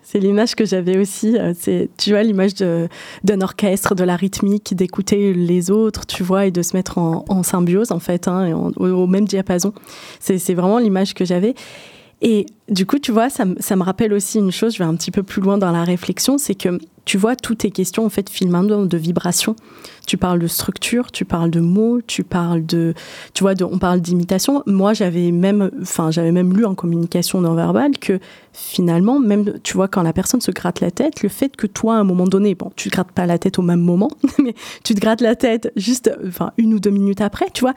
[0.03, 1.37] C'est l'image que j'avais aussi.
[1.37, 6.45] Euh, c'est, tu vois, l'image d'un orchestre, de la rythmique, d'écouter les autres, tu vois,
[6.45, 9.73] et de se mettre en, symbiose, en fait, hein, au, même diapason.
[10.19, 11.55] C'est vraiment l'image que j'avais.
[12.21, 14.95] Et du coup, tu vois, ça, ça, me rappelle aussi une chose, je vais un
[14.95, 18.09] petit peu plus loin dans la réflexion, c'est que tu vois, toutes tes questions, en
[18.09, 19.55] fait, filment de vibration.
[20.05, 22.93] Tu parles de structure, tu parles de mots, tu parles de,
[23.33, 24.61] tu vois, on parle d'imitation.
[24.65, 28.19] Moi, j'avais même, enfin, j'avais même lu en communication non verbale que
[28.51, 31.95] finalement, même, tu vois, quand la personne se gratte la tête, le fait que toi,
[31.95, 34.11] à un moment donné, bon, tu te grattes pas la tête au même moment,
[34.43, 37.73] mais tu te grattes la tête juste, enfin, une ou deux minutes après, tu vois,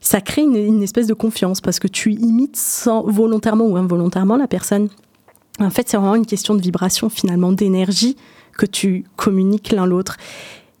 [0.00, 4.38] ça crée une, une espèce de confiance parce que tu imites sans, volontairement ou involontairement
[4.38, 4.88] la personne.
[5.60, 8.16] En fait, c'est vraiment une question de vibration, finalement, d'énergie
[8.56, 10.16] que tu communiques l'un l'autre.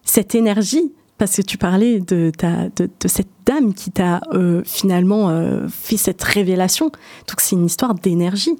[0.04, 5.28] Cette énergie, parce que tu parlais de, ta, de, cette dame qui t'a euh, finalement
[5.28, 6.86] euh, fait cette révélation.
[6.86, 8.58] Donc c'est une histoire d'énergie.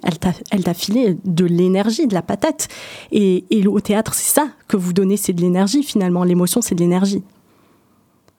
[0.51, 2.69] Elle t'a filé de l'énergie, de la patate.
[3.11, 6.25] Et, et au théâtre, c'est ça que vous donnez, c'est de l'énergie finalement.
[6.25, 7.25] L'émotion, c'est de l'énergie.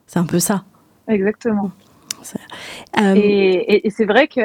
[0.07, 0.63] C'est un peu ça.
[1.07, 1.71] Exactement.
[2.99, 4.41] Euh, et, c'est vrai que.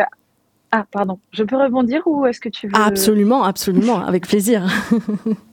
[0.71, 1.19] Ah, pardon.
[1.33, 2.75] Je peux rebondir ou est-ce que tu veux?
[2.75, 4.67] Absolument, absolument, avec plaisir.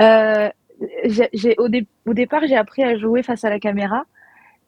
[0.00, 0.48] euh,
[1.58, 1.68] au,
[2.06, 4.04] au, départ, j'ai appris à jouer face à la caméra.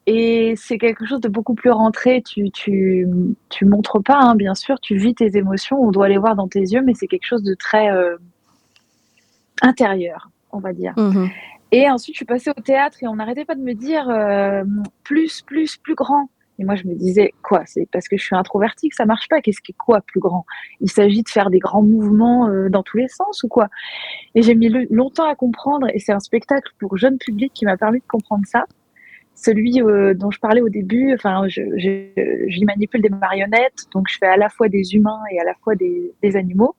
[0.07, 2.21] Et c'est quelque chose de beaucoup plus rentré.
[2.23, 3.07] Tu, tu,
[3.49, 6.47] tu montres pas, hein, bien sûr, tu vis tes émotions, on doit les voir dans
[6.47, 8.17] tes yeux, mais c'est quelque chose de très euh,
[9.61, 10.93] intérieur, on va dire.
[10.97, 11.27] Mmh
[11.73, 14.65] et ensuite, je suis passée au théâtre et on n'arrêtait pas de me dire euh,
[15.05, 16.29] plus, plus, plus grand.
[16.59, 19.27] Et moi, je me disais, quoi C'est parce que je suis introvertie que ça marche
[19.27, 19.41] pas.
[19.41, 20.45] Qu'est-ce qui est quoi plus grand?
[20.79, 23.67] Il s'agit de faire des grands mouvements euh, dans tous les sens ou quoi?
[24.35, 25.87] Et j'ai mis longtemps à comprendre.
[25.93, 28.65] Et c'est un spectacle pour jeune public qui m'a permis de comprendre ça.
[29.33, 34.27] Celui euh, dont je parlais au début, enfin, j'y manipule des marionnettes, donc je fais
[34.27, 36.75] à la fois des humains et à la fois des, des animaux.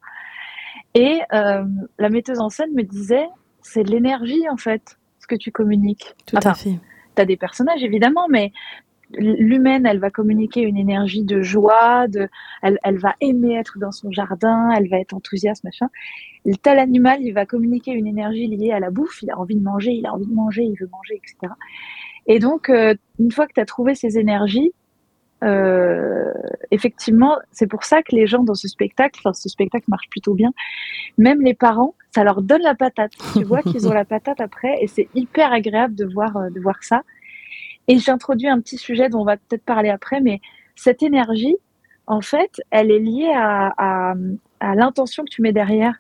[0.95, 3.27] Et la metteuse en scène me disait,
[3.63, 6.15] c'est de l'énergie en fait, ce que tu communiques.
[6.27, 6.79] Tout à fait.
[7.17, 8.53] Tu as des personnages évidemment, mais
[9.17, 12.29] l'humaine, elle va communiquer une énergie de joie, de,
[12.63, 15.89] elle, elle, va aimer être dans son jardin, elle va être enthousiaste, machin.
[16.45, 19.57] Le tel animal, il va communiquer une énergie liée à la bouffe, il a envie
[19.57, 21.53] de manger, il a envie de manger, il veut manger, etc.
[22.27, 24.73] Et donc, euh, une fois que tu as trouvé ces énergies,
[25.43, 26.33] euh,
[26.71, 30.35] effectivement, c'est pour ça que les gens dans ce spectacle, enfin, ce spectacle marche plutôt
[30.35, 30.53] bien,
[31.19, 33.13] même les parents, ça leur donne la patate.
[33.33, 36.61] Tu vois qu'ils ont la patate après et c'est hyper agréable de voir, euh, de
[36.61, 37.03] voir ça.
[37.89, 40.41] Et j'introduis un petit sujet dont on va peut-être parler après, mais
[40.77, 41.57] cette énergie,
[42.07, 44.15] en fait, elle est liée à,
[44.61, 45.95] l'intention que tu mets derrière.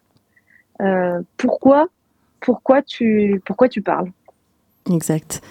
[0.80, 1.88] Euh, pourquoi,
[2.40, 4.10] pourquoi, tu, pourquoi tu parles?
[4.90, 5.42] Exact.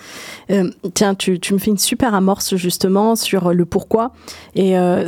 [0.50, 4.12] Euh, tiens, tu, me fais une super amorce justement sur le pourquoi
[4.56, 5.08] et euh,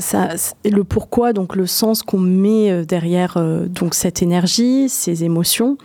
[0.63, 5.77] le pourquoi, donc le sens qu'on met derrière donc cette énergie, ces émotions.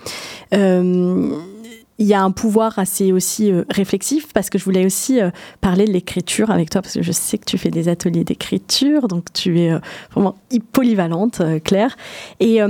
[1.98, 5.18] Il y a un pouvoir assez aussi réflexif parce que je voulais aussi
[5.60, 9.08] parler de l'écriture avec toi parce que je sais que tu fais des ateliers d'écriture,
[9.08, 9.72] donc tu es
[10.12, 10.36] vraiment
[10.72, 11.96] polyvalente, Claire.
[12.38, 12.60] Et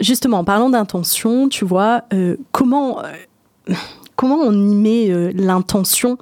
[0.00, 2.04] justement, en parlant d'intention, tu vois,
[2.52, 3.02] comment
[4.16, 6.18] comment on y met euh, l'intention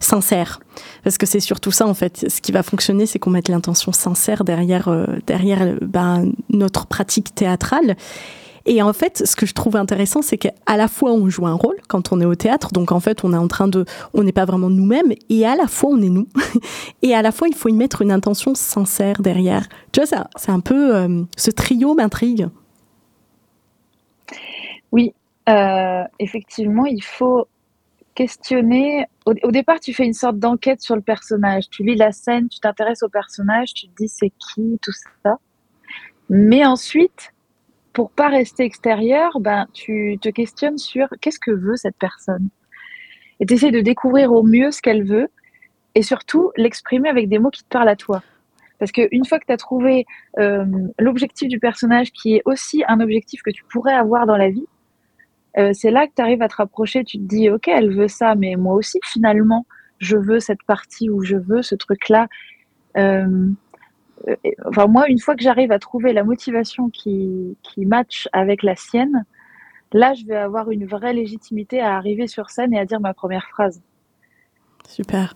[0.00, 0.60] sincère?
[1.04, 2.26] Parce que c'est surtout ça en fait.
[2.28, 6.86] Ce qui va fonctionner c'est qu'on mette l'intention sincère derrière euh, derrière euh, ben, notre
[6.86, 7.96] pratique théâtrale
[8.66, 11.54] et en fait, ce que je trouve intéressant, c'est qu'à la fois on joue un
[11.54, 14.22] rôle quand on est au théâtre, donc en fait on est en train de, on
[14.22, 16.28] n'est pas vraiment nous-mêmes, et à la fois on est nous,
[17.02, 19.68] et à la fois il faut y mettre une intention sincère derrière.
[19.92, 22.48] Tu vois, c'est un peu ce trio m'intrigue.
[24.92, 25.14] Oui,
[25.48, 27.48] euh, effectivement, il faut
[28.14, 29.06] questionner.
[29.24, 31.68] Au, départ, tu fais une sorte d'enquête sur le personnage.
[31.70, 34.92] Tu lis la scène, tu t'intéresses au personnage, tu te dis c'est qui, tout
[35.24, 35.38] ça.
[36.28, 37.31] Mais ensuite,
[37.92, 42.48] pour pas rester extérieur, ben, tu te questionnes sur qu'est-ce que veut cette personne.
[43.40, 45.28] Et tu essaies de découvrir au mieux ce qu'elle veut
[45.94, 48.22] et surtout l'exprimer avec des mots qui te parlent à toi.
[48.78, 50.06] Parce qu'une fois que tu as trouvé
[50.38, 50.64] euh,
[50.98, 54.66] l'objectif du personnage qui est aussi un objectif que tu pourrais avoir dans la vie,
[55.58, 58.08] euh, c'est là que tu arrives à te rapprocher, tu te dis, ok, elle veut
[58.08, 59.66] ça, mais moi aussi, finalement,
[59.98, 62.26] je veux cette partie où je veux ce truc-là.
[62.96, 63.50] Euh,
[64.64, 68.76] enfin, moi, une fois que j'arrive à trouver la motivation qui, qui match avec la
[68.76, 69.24] sienne,
[69.92, 73.14] là, je vais avoir une vraie légitimité à arriver sur scène et à dire ma
[73.14, 73.82] première phrase.
[74.88, 75.34] Super.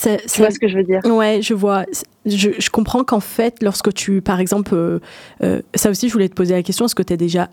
[0.00, 1.00] Tu vois ce que je veux dire?
[1.04, 1.84] Ouais, je vois.
[2.26, 4.98] Je, je comprends qu'en fait, lorsque tu, par exemple, euh,
[5.42, 7.48] euh, ça aussi, je voulais te poser la question est-ce que tu as déjà,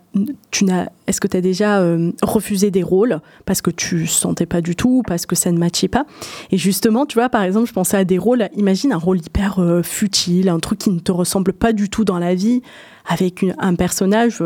[0.50, 4.60] tu n'as, est-ce que as déjà euh, refusé des rôles parce que tu sentais pas
[4.60, 6.04] du tout, parce que ça ne matchait pas?
[6.50, 8.48] Et justement, tu vois, par exemple, je pensais à des rôles.
[8.54, 12.18] Imagine un rôle hyper futile, un truc qui ne te ressemble pas du tout dans
[12.18, 12.62] la vie,
[13.06, 14.42] avec un personnage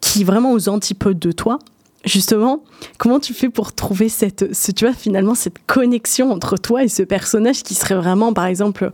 [0.00, 1.58] qui est vraiment aux antipodes de toi
[2.06, 2.62] justement,
[2.98, 6.88] comment tu fais pour trouver cette, ce, tu vois, finalement, cette connexion entre toi et
[6.88, 8.90] ce personnage qui serait vraiment, par exemple,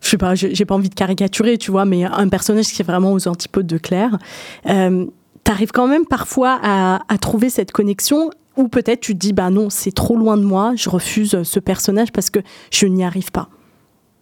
[0.00, 2.84] je sais pas, j'ai pas envie de caricaturer, tu vois, mais un personnage qui est
[2.84, 4.18] vraiment aux antipodes de Claire.
[4.66, 5.06] Euh,
[5.48, 9.70] T'arrives quand même parfois à, trouver cette connexion ou peut-être tu te dis, bah non,
[9.70, 13.48] c'est trop loin de moi, je refuse ce personnage parce que je n'y arrive pas.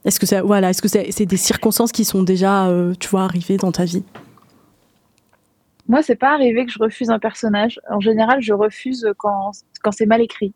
[0.04, 3.22] Est-ce que ça, voilà, est-ce que c'est des circonstances qui sont déjà, euh, tu vois,
[3.24, 4.04] arrivées dans ta vie?
[5.88, 7.80] Moi, c'est pas arrivé que je refuse un personnage.
[7.88, 10.52] En général, je refuse quand, quand c'est mal écrit.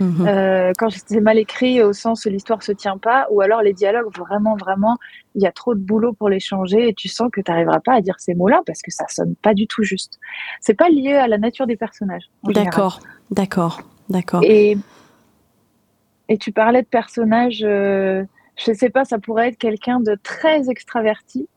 [0.00, 0.26] Mhm.
[0.26, 3.72] Euh, quand c'est mal écrit au sens où l'histoire se tient pas, ou alors les
[3.72, 4.96] dialogues, vraiment, vraiment,
[5.34, 7.80] il y a trop de boulot pour les changer et tu sens que tu n'arriveras
[7.80, 10.18] pas à dire ces mots-là parce que ça sonne pas du tout juste.
[10.60, 12.24] C'est pas lié à la nature des personnages.
[12.44, 14.42] D'accord, d'accord, d'accord.
[14.44, 14.78] Et,
[16.28, 18.24] et tu parlais de personnages, euh,
[18.56, 21.48] je sais pas, ça pourrait être quelqu'un de très extraverti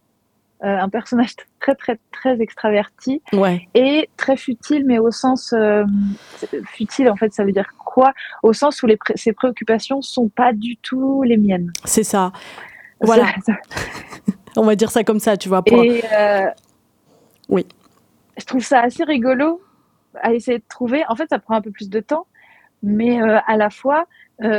[0.64, 3.68] euh, un personnage très très très extraverti Ouais.
[3.74, 5.84] et très futile, mais au sens euh,
[6.66, 8.14] futile en fait, ça veut dire quoi?
[8.44, 11.72] Au sens où les pré- ses préoccupations sont pas du tout les miennes.
[11.84, 12.32] C'est ça.
[13.02, 13.28] Voilà.
[13.46, 13.54] Ça-
[14.58, 15.62] On va dire ça comme ça, tu vois.
[15.62, 15.84] Pour...
[15.84, 16.48] Et euh,
[17.50, 17.68] Oui.
[18.38, 19.62] je trouve ça assez rigolo
[20.22, 21.04] à essayer de trouver.
[21.10, 22.26] En fait, ça prend un peu plus de temps,
[22.82, 24.06] mais à la fois,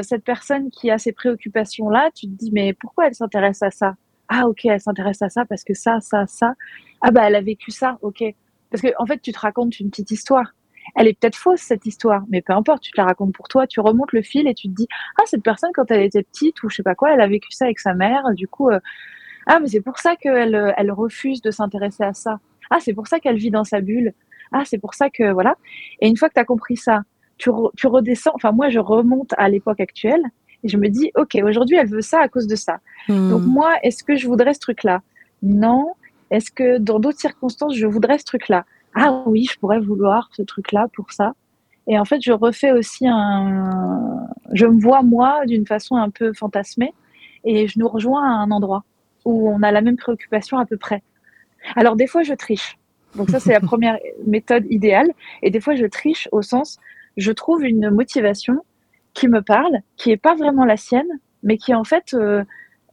[0.02, 3.94] cette personne qui a ces préoccupations-là, tu te dis, mais pourquoi elle s'intéresse à ça?
[4.29, 6.55] Ah, ok, elle s'intéresse à ça parce que ça, ça, ça.
[7.01, 8.25] Ah, bah, elle a vécu ça, ok.
[8.71, 10.53] Parce que, en fait, tu te racontes une petite histoire.
[10.95, 13.67] Elle est peut-être fausse, cette histoire, mais peu importe, tu te la racontes pour toi,
[13.67, 14.87] tu remontes le fil et tu te dis,
[15.19, 17.51] ah, cette personne, quand elle était petite ou je sais pas quoi, elle a vécu
[17.51, 18.79] ça avec sa mère, du coup, euh,
[19.47, 22.41] ah, mais c'est pour ça qu'elle euh, elle refuse de s'intéresser à ça.
[22.71, 24.12] Ah, c'est pour ça qu'elle vit dans sa bulle.
[24.53, 25.57] Ah, c'est pour ça que, voilà.
[26.01, 27.03] Et une fois que tu as compris ça,
[27.39, 30.23] tu, tu redescends, enfin, moi, je remonte à l'époque actuelle
[30.64, 32.79] et je me dis, OK, aujourd'hui, elle veut ça à cause de ça.
[33.09, 33.31] Hmm.
[33.31, 35.03] Donc, moi, est-ce que je voudrais ce truc-là?
[35.42, 35.92] Non.
[36.31, 38.64] Est-ce que dans d'autres circonstances, je voudrais ce truc-là?
[38.95, 41.35] Ah oui, je pourrais vouloir ce truc-là pour ça.
[41.87, 44.27] Et en fait, je refais aussi un.
[44.53, 46.92] Je me vois, moi, d'une façon un peu fantasmée
[47.45, 48.85] et je nous rejoins à un endroit
[49.25, 51.03] où on a la même préoccupation à peu près.
[51.77, 52.77] Alors, des fois, je triche.
[53.14, 55.11] Donc, ça, c'est la première méthode idéale.
[55.42, 56.79] Et des fois, je triche au sens,
[57.16, 58.62] je trouve une motivation
[59.16, 61.11] qui me parle, qui n'est pas vraiment la sienne,
[61.42, 62.44] mais qui, en fait, euh,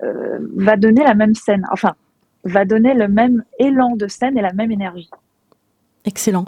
[0.01, 1.65] euh, va donner la même scène.
[1.71, 1.93] Enfin,
[2.45, 5.09] va donner le même élan de scène et la même énergie.
[6.05, 6.45] Excellent.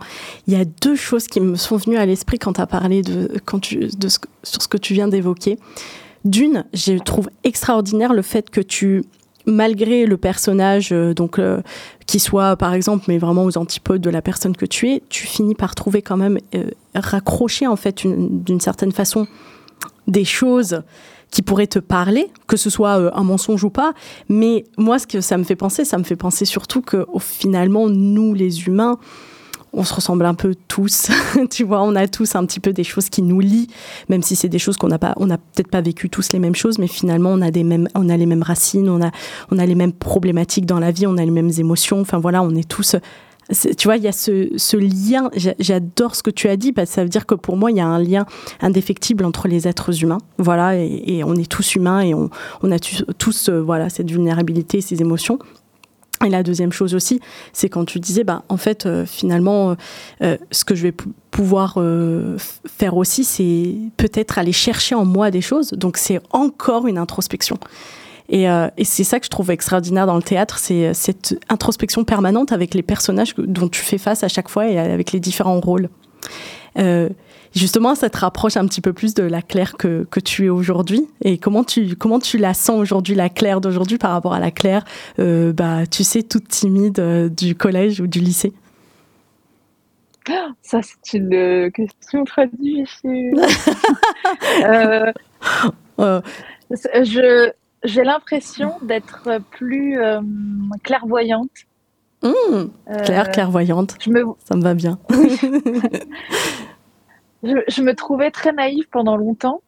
[0.48, 3.02] Il y a deux choses qui me sont venues à l'esprit quand tu as parlé
[3.02, 5.58] de, quand tu, de ce, sur ce que tu viens d'évoquer.
[6.26, 9.04] D'une, je trouve extraordinaire le fait que tu,
[9.46, 11.40] malgré le personnage, euh, donc
[12.06, 15.26] qui soit par exemple, mais vraiment aux antipodes de la personne que tu es, tu
[15.26, 19.28] finis par trouver quand même euh, raccrocher en fait une- d'une certaine façon
[20.08, 20.82] des choses
[21.32, 23.94] qui pourraient te parler, que ce soit euh, un mensonge ou pas.
[24.30, 27.90] Mais moi, ce que ça me fait penser, ça me fait penser surtout que finalement,
[27.90, 28.98] nous les humains,
[29.76, 31.10] on se ressemble un peu tous,
[31.52, 33.68] tu vois, on a tous un petit peu des choses qui nous lient,
[34.08, 36.40] même si c'est des choses qu'on n'a pas, on n'a peut-être pas vécu tous les
[36.40, 39.12] mêmes choses, mais finalement on a des mêmes, on a les mêmes racines, on a,
[39.52, 42.42] on a les mêmes problématiques dans la vie, on a les mêmes émotions, enfin voilà,
[42.42, 42.96] on est tous,
[43.50, 46.90] tu vois, il y a ce, lien, j'a- j'adore ce que tu as dit, parce
[46.90, 48.26] que ça veut dire que pour moi il y a un lien
[48.62, 52.30] indéfectible entre les êtres humains, voilà, et, on est tous humains et on,
[52.72, 55.40] a tous, euh, voilà, cette vulnérabilité, ces émotions.
[56.26, 57.20] Et la deuxième chose aussi,
[57.52, 59.76] c'est quand tu disais, bah, en fait, euh, finalement,
[60.24, 61.78] euh, ce que je vais pou- pouvoir
[62.66, 65.72] faire aussi, c'est peut-être aller chercher en moi des choses.
[65.72, 67.58] Donc, c'est encore une introspection.
[68.30, 71.40] Et, euh, et c'est ça que je trouve extraordinaire dans le théâtre, c'est euh, cette
[71.50, 75.20] introspection permanente avec les personnages dont tu fais face à chaque fois et avec les
[75.20, 75.90] différents rôles.
[76.78, 77.10] Euh,
[77.54, 80.50] justement, ça te rapproche un petit peu plus de la Claire que, que tu es
[80.50, 81.08] aujourd'hui.
[81.24, 84.52] Et comment tu, comment tu la sens aujourd'hui, la Claire d'aujourd'hui, par rapport à la
[84.52, 84.84] Claire,
[85.20, 88.54] euh, bah, tu sais, toute timide euh, du collège ou du lycée?
[90.64, 93.36] Ça, c'est une euh, question très difficile.
[97.04, 97.52] Je,
[97.86, 100.22] j'ai l'impression d'être plus euh,
[100.84, 101.50] clairvoyante.
[102.24, 105.00] hum, Euh, Claire, clairvoyante, Je me, ça me va bien.
[107.44, 109.62] je, je me trouvais très naïve pendant longtemps.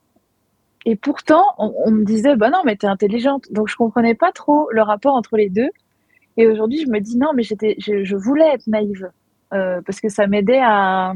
[0.85, 3.45] Et pourtant, on, on me disait, bah non, mais t'es intelligente.
[3.51, 5.69] Donc, je comprenais pas trop le rapport entre les deux.
[6.37, 9.09] Et aujourd'hui, je me dis, non, mais j'étais, je, je voulais être naïve.
[9.53, 11.13] Euh, parce que ça m'aidait à,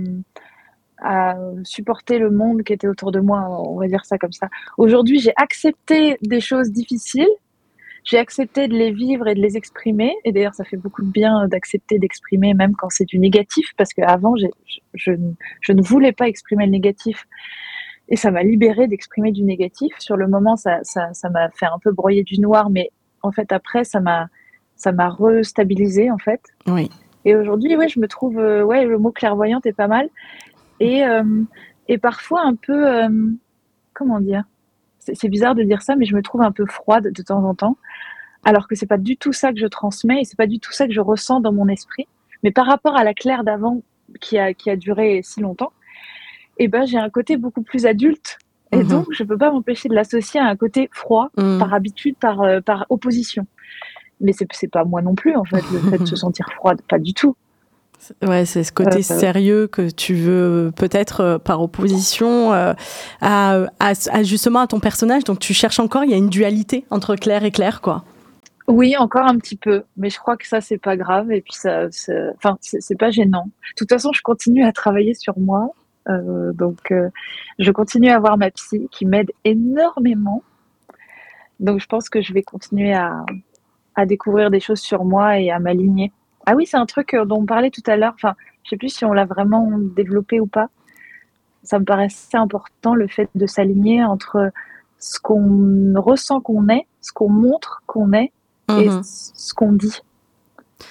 [1.02, 4.48] à supporter le monde qui était autour de moi, on va dire ça comme ça.
[4.78, 7.30] Aujourd'hui, j'ai accepté des choses difficiles.
[8.04, 10.16] J'ai accepté de les vivre et de les exprimer.
[10.26, 13.94] Et d'ailleurs, ça fait beaucoup de bien d'accepter d'exprimer, même quand c'est du négatif, parce
[13.94, 14.48] qu'avant, je,
[14.96, 17.28] je, ne- je ne voulais pas exprimer le négatif.
[18.10, 19.94] Et ça m'a libérée d'exprimer du négatif.
[20.00, 22.90] Sur le moment, ça, ça, ça m'a fait un peu broyer du noir, mais
[23.22, 24.28] en fait, après, ça m'a,
[24.76, 26.42] ça m'a restabilisé, en fait.
[26.68, 26.90] Oui.
[27.24, 30.10] Et aujourd'hui, ouais, je me trouve, euh, ouais, le mot clairvoyante est pas mal.
[30.82, 31.23] Et, euh,
[31.88, 33.09] et parfois un peu, euh,
[33.93, 34.43] comment dire
[34.99, 37.53] C'est bizarre de dire ça, mais je me trouve un peu froide de temps en
[37.55, 37.77] temps.
[38.43, 40.71] Alors que c'est pas du tout ça que je transmets et c'est pas du tout
[40.71, 42.07] ça que je ressens dans mon esprit.
[42.43, 43.82] Mais par rapport à la Claire d'avant,
[44.19, 45.71] qui a, qui a duré si longtemps,
[46.57, 48.39] eh ben, j'ai un côté beaucoup plus adulte.
[48.71, 48.88] Et Mhm.
[48.88, 51.59] donc, je peux pas m'empêcher de l'associer à un côté froid, Hum.
[51.59, 53.45] par habitude, par, euh, par opposition.
[54.21, 56.82] Mais c'est c'est pas moi non plus, en fait, le fait de se sentir froide,
[56.88, 57.36] pas du tout.
[58.24, 62.74] Ouais, c'est ce côté Euh, sérieux que tu veux peut-être euh, par opposition euh,
[63.22, 65.24] à, à- à justement à ton personnage.
[65.24, 68.04] Donc tu cherches encore, il y a une dualité entre Claire et Claire, quoi.
[68.68, 71.54] Oui, encore un petit peu, mais je crois que ça c'est pas grave et puis
[71.54, 71.88] ça,
[72.38, 73.45] enfin c'est pas gênant.
[73.45, 75.72] De toute façon, je continue à travailler sur moi,
[76.10, 77.10] euh, donc euh,
[77.60, 80.41] je continue à voir ma psy qui m'aide énormément.
[81.60, 83.26] Donc je pense que je vais continuer à,
[83.95, 86.12] à découvrir des choses sur moi et à m'aligner.
[86.46, 88.14] Ah oui, c'est un truc dont on parlait tout à l'heure.
[88.16, 90.70] Enfin, je sais plus si on l'a vraiment développé ou pas.
[91.64, 94.52] Ça me paraissait important le fait de s'aligner entre
[95.00, 98.32] ce qu'on ressent qu'on est, ce qu'on montre qu'on est
[98.70, 99.02] et Mhm.
[99.04, 100.02] ce qu'on dit.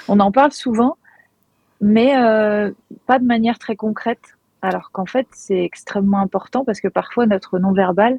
[0.08, 0.96] On en parle souvent,
[1.80, 2.70] mais euh,
[3.06, 4.36] pas de manière très concrète.
[4.62, 8.18] Alors qu'en fait, c'est extrêmement important parce que parfois notre non-verbal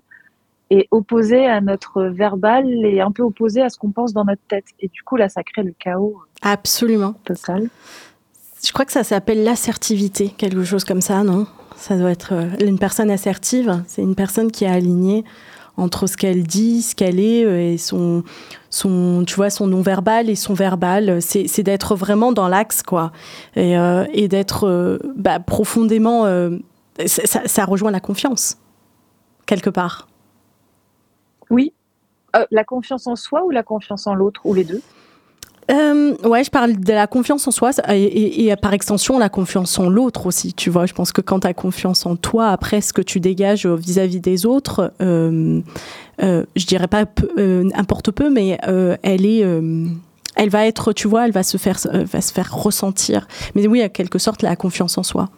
[0.71, 4.41] est opposé à notre verbal et un peu opposé à ce qu'on pense dans notre
[4.47, 4.65] tête.
[4.79, 7.13] Et du coup, là, ça crée le chaos Absolument.
[7.25, 7.69] total.
[8.65, 11.47] Je crois que ça s'appelle l'assertivité, quelque chose comme ça, non?
[11.75, 13.83] Ça doit être euh, une personne assertive.
[13.87, 15.23] C'est une personne qui est alignée
[15.77, 18.23] entre ce qu'elle dit, ce qu'elle est euh, et son,
[18.69, 21.21] son, tu vois, son non-verbal et son verbal.
[21.21, 23.11] C'est d'être vraiment dans l'axe, quoi.
[23.55, 26.25] Et, euh, et d'être euh, bah, profondément.
[26.25, 26.51] euh,
[27.07, 28.57] ça rejoint la confiance,
[29.47, 30.07] quelque part.
[31.51, 31.73] Oui.
[32.35, 34.81] Euh, la confiance en soi ou la confiance en l'autre ou les deux?
[35.69, 39.29] Euh, ouais, je parle de la confiance en soi et, et- et par extension la
[39.29, 40.53] confiance en l'autre aussi.
[40.53, 43.19] Tu vois, je pense que quand tu as confiance en toi, après ce que tu
[43.19, 45.61] dégages euh, vis-à-vis des autres, euh,
[46.23, 47.05] euh, je dirais pas
[47.37, 49.85] euh, n'importe peu, mais euh, elle est, euh,
[50.35, 53.27] elle va être, tu vois, elle va se faire, euh, va se faire ressentir.
[53.55, 55.29] Mais oui, à quelque sorte, la confiance en soi.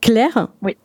[0.00, 0.48] Claire?
[0.62, 0.76] Oui.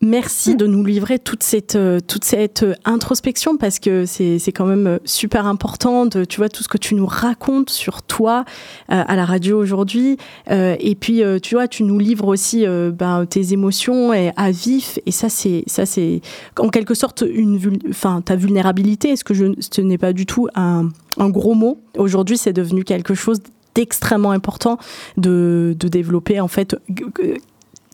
[0.00, 4.52] Merci de nous livrer toute cette, euh, toute cette euh, introspection parce que c'est c'est
[4.52, 8.02] quand même euh, super important de, tu vois, tout ce que tu nous racontes sur
[8.02, 8.44] toi
[8.92, 10.16] euh, à la radio aujourd'hui.
[10.52, 14.52] Euh, et puis, euh, tu vois, tu nous livres aussi ben, tes émotions et, à
[14.52, 15.00] vif.
[15.04, 16.20] Et ça, c'est ça c'est
[16.60, 17.58] en quelque sorte une,
[17.90, 19.10] enfin, ta vulnérabilité.
[19.10, 21.80] Est-ce que je, ce n'est pas du tout un, un gros mot?
[21.96, 23.40] Aujourd'hui, c'est devenu quelque chose
[23.74, 24.78] d'extrêmement important
[25.16, 26.76] de, de développer en fait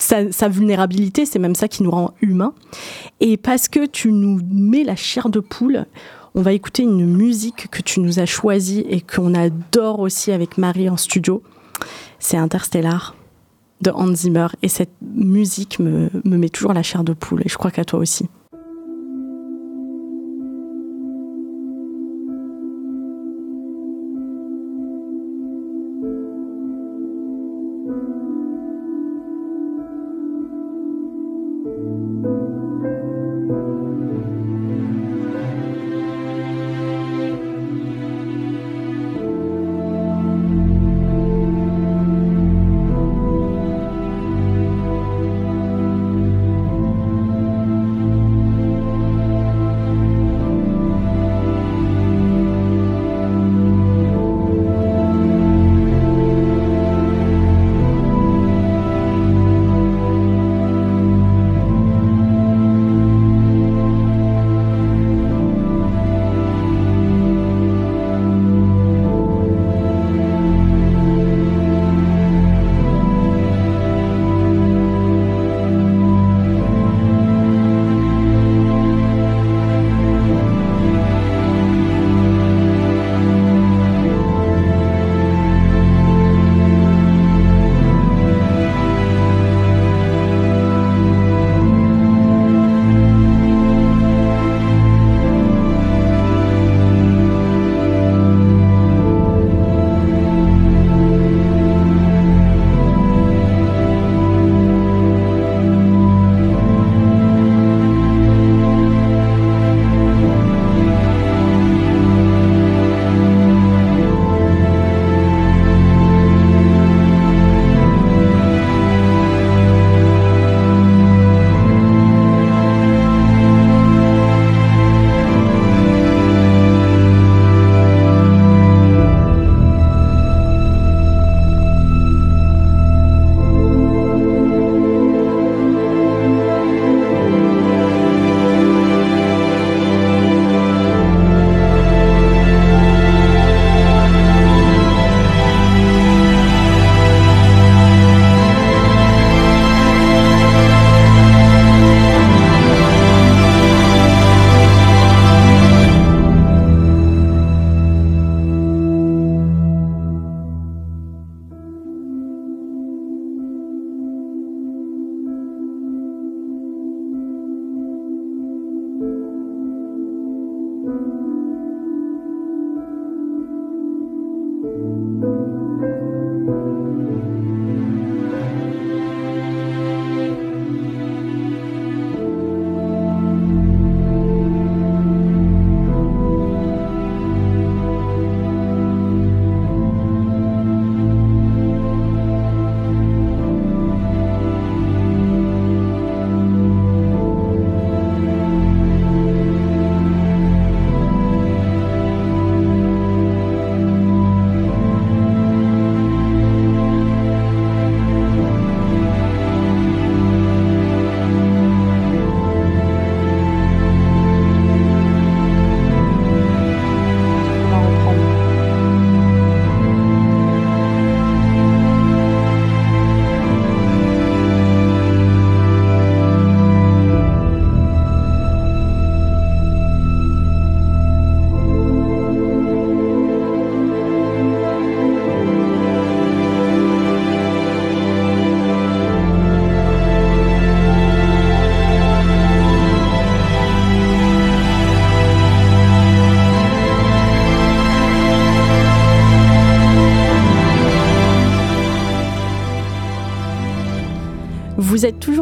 [0.05, 2.55] sa, vulnérabilité, c'est même ça qui nous rend humains.
[3.21, 5.87] Et parce que tu nous mets la chair de poule,
[6.35, 10.59] on va écouter une musique que tu nous as choisie et qu'on adore aussi avec
[10.59, 11.43] Marie en studio.
[12.19, 13.15] C'est Interstellar
[13.81, 14.49] de Hans Zimmer.
[14.63, 17.43] Et cette musique me, me met toujours la chair de poule.
[17.45, 18.29] Et je crois qu'à toi aussi.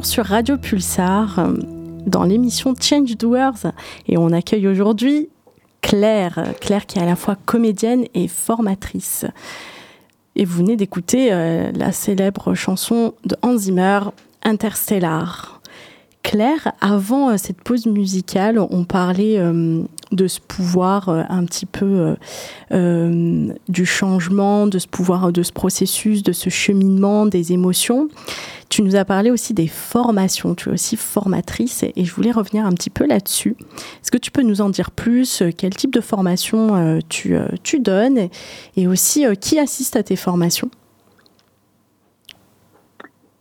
[0.02, 1.52] Sur Radio Pulsar euh,
[2.06, 3.72] dans l'émission Change Doers
[4.08, 5.28] et on accueille aujourd'hui
[5.80, 6.42] Claire.
[6.60, 9.26] Claire qui est à la fois comédienne et formatrice.
[10.34, 14.00] Et vous venez d'écouter euh, la célèbre chanson de Hans Zimmer,
[14.42, 15.60] Interstellar.
[16.22, 19.38] Claire, avant euh, cette pause musicale, on parlait
[20.12, 22.16] de ce pouvoir un petit peu
[22.70, 28.08] du changement, de ce pouvoir, de ce processus, de ce cheminement des émotions.
[28.72, 32.64] Tu nous as parlé aussi des formations, tu es aussi formatrice et, je voulais revenir
[32.64, 33.54] un petit peu là-dessus.
[34.00, 38.30] Est-ce que tu peux nous en dire plus Quel type de formation tu, tu donnes
[38.78, 40.70] et aussi qui assiste à tes formations?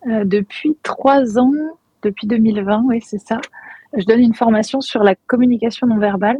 [0.06, 1.54] Depuis trois ans,
[2.02, 3.40] depuis 2020, oui, c'est ça.
[3.96, 6.40] Je donne une formation sur la communication non verbale.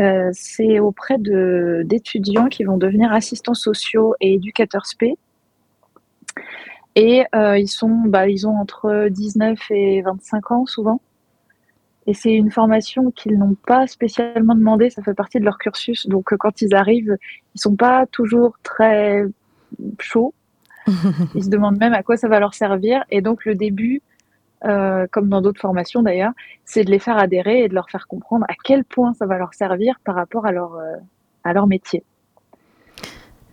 [0.00, 5.14] Euh, c'est auprès d'étudiants qui vont devenir assistants sociaux et éducateurs SP.
[6.94, 11.00] Et euh, ils, sont, bah, ils ont entre 19 et 25 ans souvent.
[12.06, 16.06] Et c'est une formation qu'ils n'ont pas spécialement demandé, ça fait partie de leur cursus.
[16.08, 17.16] Donc euh, quand ils arrivent,
[17.54, 19.24] ils sont pas toujours très
[20.00, 20.34] chauds.
[21.34, 23.04] ils se demandent même à quoi ça va leur servir.
[23.10, 24.02] Et donc le début,
[24.64, 26.32] euh, comme dans d'autres formations d'ailleurs,
[26.64, 29.38] c'est de les faire adhérer et de leur faire comprendre à quel point ça va
[29.38, 30.96] leur servir par rapport à leur, euh,
[31.44, 32.04] à leur métier.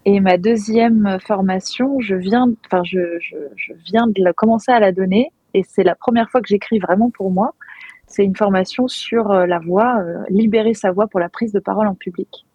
[0.06, 3.00] Et ma deuxième formation, je viens, enfin, je,
[3.86, 7.32] viens de commencer à la donner et c'est la première fois que j'écris vraiment pour
[7.32, 7.54] moi.
[8.08, 11.88] C'est une formation sur euh, la voix, libérer sa voix pour la prise de parole
[11.88, 12.46] en public.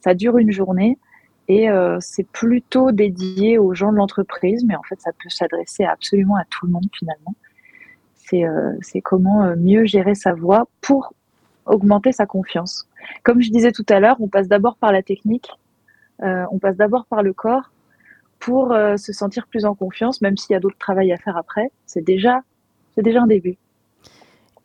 [0.00, 0.98] Ça dure une journée
[1.48, 1.68] et
[2.00, 6.44] c'est plutôt dédié aux gens de l'entreprise, mais en fait, ça peut s'adresser absolument à
[6.44, 7.34] tout le monde finalement.
[8.34, 11.14] Euh, c'est comment euh, mieux gérer sa voix pour
[11.66, 12.88] augmenter sa confiance.
[13.22, 15.48] Comme je disais tout à l'heure, on passe d'abord par la technique,
[16.22, 17.70] euh, on passe d'abord par le corps
[18.38, 21.70] pour se sentir plus en confiance, même s'il y a d'autres travail à faire après.
[21.86, 22.42] C'est déjà,
[22.92, 23.56] c'est déjà un début.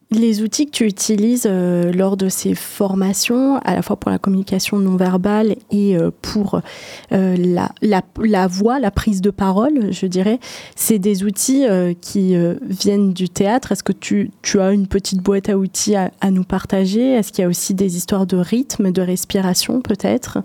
[0.09, 4.17] Les outils que tu utilises euh, lors de ces formations, à la fois pour la
[4.17, 6.61] communication non verbale et euh, pour
[7.11, 7.35] euh,
[7.81, 10.39] la, voix, la prise de parole, je dirais,
[10.77, 11.65] c'est des outils
[11.99, 13.73] qui viennent du théâtre.
[13.73, 17.11] Est-ce que tu, tu, as une petite boîte à outils à, à nous partager?
[17.11, 20.37] Est-ce qu'il y a aussi des histoires de rythme, de respiration peut-être?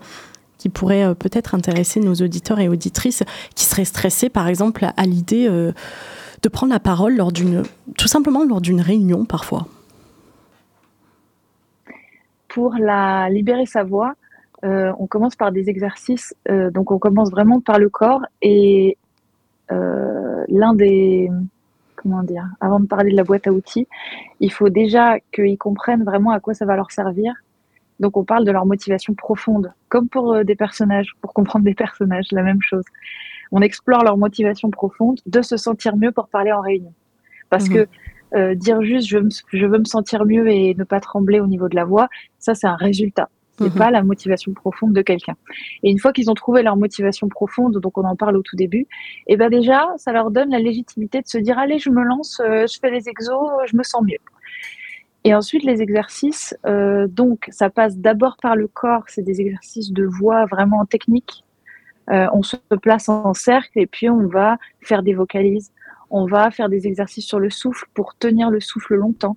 [0.62, 3.24] Qui pourraient peut-être intéresser nos auditeurs et auditrices
[3.56, 7.64] qui seraient stressés par exemple à l'idée de prendre la parole lors d'une,
[7.98, 9.66] tout simplement lors d'une réunion parfois
[12.46, 14.14] Pour la libérer sa voix,
[14.64, 16.32] euh, on commence par des exercices.
[16.48, 18.96] Euh, donc on commence vraiment par le corps et
[19.72, 21.28] euh, l'un des
[21.96, 23.86] comment dire, avant de parler de la boîte à outils,
[24.40, 27.32] il faut déjà qu'ils comprennent vraiment à quoi ça va leur servir.
[28.02, 32.26] Donc on parle de leur motivation profonde, comme pour des personnages, pour comprendre des personnages,
[32.32, 32.84] la même chose
[33.52, 36.92] on explore leur motivation profonde de se sentir mieux pour parler en réunion.
[37.50, 37.74] Parce mhm.
[37.74, 37.88] que
[38.34, 41.76] euh, dire juste je veux, me, sentir mieux et ne pas trembler au niveau de
[41.76, 43.28] la voix, ça c'est un résultat.
[43.58, 43.76] C'est n'est mhm.
[43.76, 45.34] pas la motivation profonde de quelqu'un.
[45.82, 48.56] Et une fois qu'ils ont trouvé leur motivation profonde, donc on en parle au tout
[48.56, 48.86] début,
[49.26, 52.02] et eh ben déjà ça leur donne la légitimité de se dire allez je me
[52.02, 54.16] lance, euh, je fais les exos, je me sens mieux.
[55.24, 59.92] Et ensuite les exercices, euh, donc ça passe d'abord par le corps, c'est des exercices
[59.92, 61.44] de voix vraiment techniques
[62.10, 65.72] euh, on se place en cercle et puis on va faire des vocalises.
[66.10, 69.36] On va faire des exercices sur le souffle pour tenir le souffle longtemps.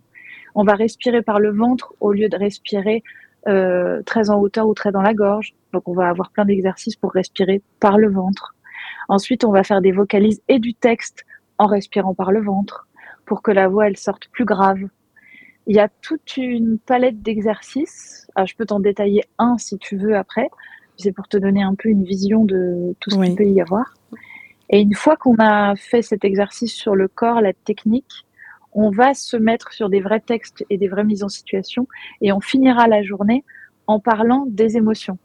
[0.55, 3.03] On va respirer par le ventre au lieu de respirer
[3.47, 5.53] euh, très en hauteur ou très dans la gorge.
[5.73, 8.55] Donc on va avoir plein d'exercices pour respirer par le ventre.
[9.07, 11.23] Ensuite, on va faire des vocalises et du texte
[11.57, 12.87] en respirant par le ventre
[13.25, 14.79] pour que la voix elle sorte plus grave.
[15.67, 18.27] Il y a toute une palette d'exercices.
[18.35, 20.49] Ah, je peux t'en détailler un si tu veux après,
[20.97, 23.93] c'est pour te donner un peu une vision de tout ce qu'il peut y avoir.
[24.69, 28.25] Et une fois qu'on a fait cet exercice sur le corps, la technique,
[28.73, 31.87] on va se mettre sur des vrais textes et des vraies mises en situation
[32.21, 33.43] et on finira la journée
[33.87, 35.17] en parlant des émotions.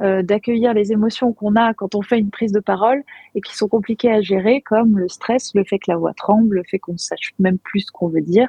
[0.00, 3.04] Euh, d'accueillir les émotions qu'on a quand on fait une prise de parole
[3.36, 6.56] et qui sont compliquées à gérer, comme le stress, le fait que la voix tremble,
[6.56, 8.48] le fait qu'on ne sache même plus ce qu'on veut dire.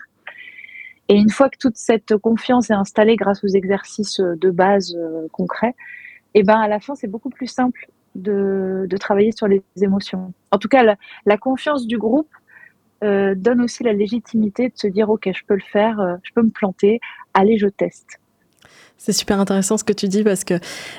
[1.08, 5.28] Et une fois que toute cette confiance est installée grâce aux exercices de base euh,
[5.32, 5.76] concrets,
[6.34, 10.34] et ben à la fin, c'est beaucoup plus simple de, travailler sur les émotions.
[10.52, 10.84] En tout cas,
[11.26, 12.30] la, confiance du groupe
[13.04, 16.32] euh, donne aussi la légitimité de se dire ok, je peux le faire, euh, je
[16.34, 17.00] peux me planter,
[17.34, 18.20] allez, je teste.
[18.98, 20.56] C'est super intéressant ce que tu dis parce que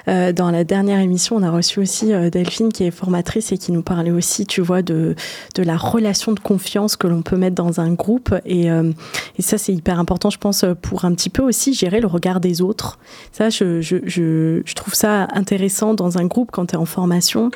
[0.06, 3.58] euh, dans la dernière émission, on a reçu aussi euh, Delphine qui est formatrice et
[3.58, 5.16] qui nous parlait aussi, tu vois, de,
[5.56, 8.32] de la relation de confiance que l'on peut mettre dans un groupe.
[8.44, 8.92] Et, euh,
[9.38, 12.38] et ça, c'est hyper important, je pense, pour un petit peu aussi gérer le regard
[12.38, 13.00] des autres.
[13.32, 16.84] Ça, je, je, je, je trouve ça intéressant dans un groupe quand tu es en
[16.84, 17.50] formation,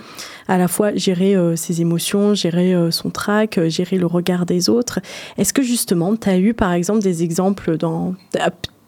[0.48, 4.98] à la fois gérer ses émotions, gérer son trac, gérer le regard des autres.
[5.38, 8.14] Est-ce que justement, tu as eu par exemple des exemples dans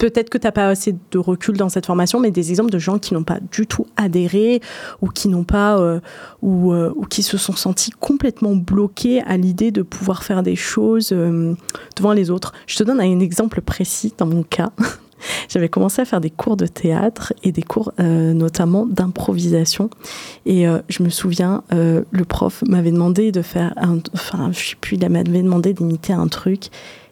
[0.02, 2.78] peut-être que tu n'as pas assez de recul dans cette formation, mais des exemples de
[2.80, 4.60] gens qui n'ont pas du tout adhéré
[5.00, 6.00] ou qui n'ont pas euh,
[6.42, 11.10] euh, ou, qui se sont sentis complètement bloqués à l'idée de pouvoir faire des choses
[11.12, 11.54] euh,
[11.96, 12.52] devant les autres.
[12.66, 14.72] Je te donne un exemple précis dans mon cas.
[15.48, 19.88] J'avais commencé à faire des cours de théâtre et des cours notamment d'improvisation.
[20.46, 23.72] Et je me souviens, le prof m'avait demandé de faire
[24.14, 26.70] enfin, je il m'avait demandé d'imiter un truc.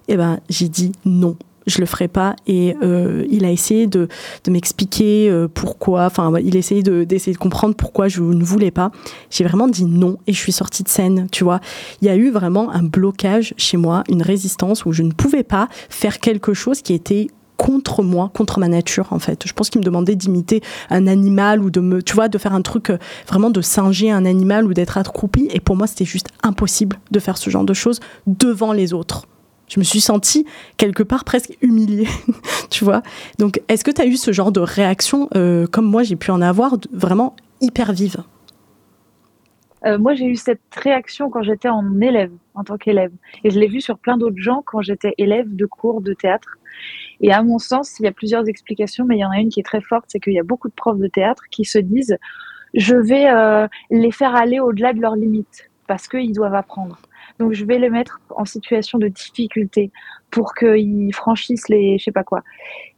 [0.08, 1.36] Et ben, j'ai dit non
[1.70, 2.36] je le ferai pas.
[2.46, 4.08] Et euh, il a essayé de,
[4.44, 6.06] de m'expliquer euh, pourquoi.
[6.06, 8.90] Enfin, il a essayé d'essayer de, comprendre pourquoi je ne voulais pas.
[9.30, 11.28] J'ai vraiment dit non et je suis sortie de scène.
[11.30, 11.60] Tu vois,
[12.02, 15.44] il y a eu vraiment un blocage chez moi, une résistance où je ne pouvais
[15.44, 19.46] pas faire quelque chose qui était contre moi, contre ma nature en fait.
[19.46, 22.54] Je pense qu'il me demandait d'imiter un animal ou de me, tu vois, de faire
[22.54, 22.96] un truc euh,
[23.28, 25.46] vraiment de singer un animal ou d'être accroupi.
[25.52, 29.26] Et pour moi, c'était juste impossible de faire ce genre de choses devant les autres
[29.70, 30.44] je me suis sentie
[30.76, 32.08] quelque part presque humiliée,
[32.70, 33.02] tu vois.
[33.38, 36.30] Donc, est-ce que tu as eu ce genre de réaction, euh, comme moi j'ai pu
[36.30, 38.22] en avoir, vraiment hyper vive?
[39.86, 43.12] Euh, moi, j'ai eu cette réaction quand j'étais en élève, en tant qu'élève.
[43.44, 46.58] Et je l'ai vu sur plein d'autres gens quand j'étais élève de cours de théâtre.
[47.20, 49.48] Et à mon sens, il y a plusieurs explications, mais il y en a une
[49.48, 51.78] qui est très forte, c'est qu'il y a beaucoup de profs de théâtre qui se
[51.78, 52.18] disent,
[52.74, 56.98] je vais euh, les faire aller au-delà de leurs limites, parce qu'ils doivent apprendre.
[57.40, 59.90] Donc je vais les mettre en situation de difficulté
[60.30, 62.42] pour qu'ils franchissent les je sais pas quoi.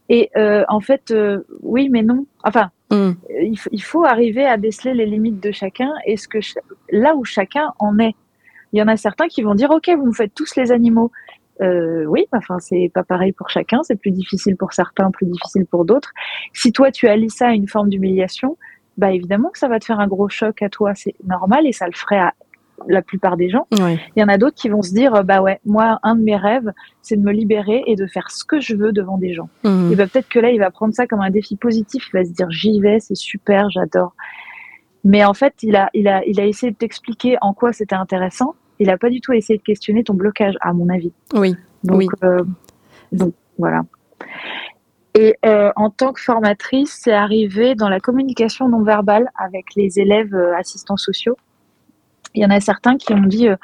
[0.08, 2.26] Et euh, en fait, euh, oui, mais non.
[2.42, 3.12] Enfin, mm.
[3.70, 6.38] il, faut arriver à déceler les limites de chacun et ce que
[6.90, 8.14] là où chacun en est.
[8.72, 11.12] Il y en a certains qui vont dire OK, vous me faites tous les animaux.
[11.60, 15.66] Euh, oui, enfin c'est pas pareil pour chacun, c'est plus difficile pour certains, plus difficile
[15.66, 16.12] pour d'autres.
[16.52, 18.56] Si toi tu allies ça à une forme d'humiliation,
[18.98, 21.72] bah évidemment que ça va te faire un gros choc à toi, c'est normal et
[21.72, 22.34] ça le ferait à
[22.88, 23.66] la plupart des gens.
[23.70, 26.36] Il y en a d'autres qui vont se dire, bah ouais, moi, un de mes
[26.36, 29.48] rêves, c'est de me libérer et de faire ce que je veux devant des gens.
[29.64, 29.92] Mmh.
[29.92, 32.08] Et bah, peut-être que là, il va prendre ça comme un défi positif.
[32.12, 34.14] Il va se dire, j'y vais, c'est super, j'adore.
[35.04, 37.94] Mais en fait, il a, il a, il a essayé de t'expliquer en quoi c'était
[37.94, 38.54] intéressant.
[38.78, 41.12] Il n'a pas du tout essayé de questionner ton blocage, à mon avis.
[41.34, 41.54] Oui.
[41.84, 42.08] Donc, oui.
[42.24, 42.44] Euh,
[43.10, 43.82] donc voilà.
[45.14, 50.00] Et euh, en tant que formatrice, c'est arrivé dans la communication non verbale avec les
[50.00, 51.36] élèves euh, assistants sociaux.
[52.34, 53.56] Il y en a certains qui ont dit euh,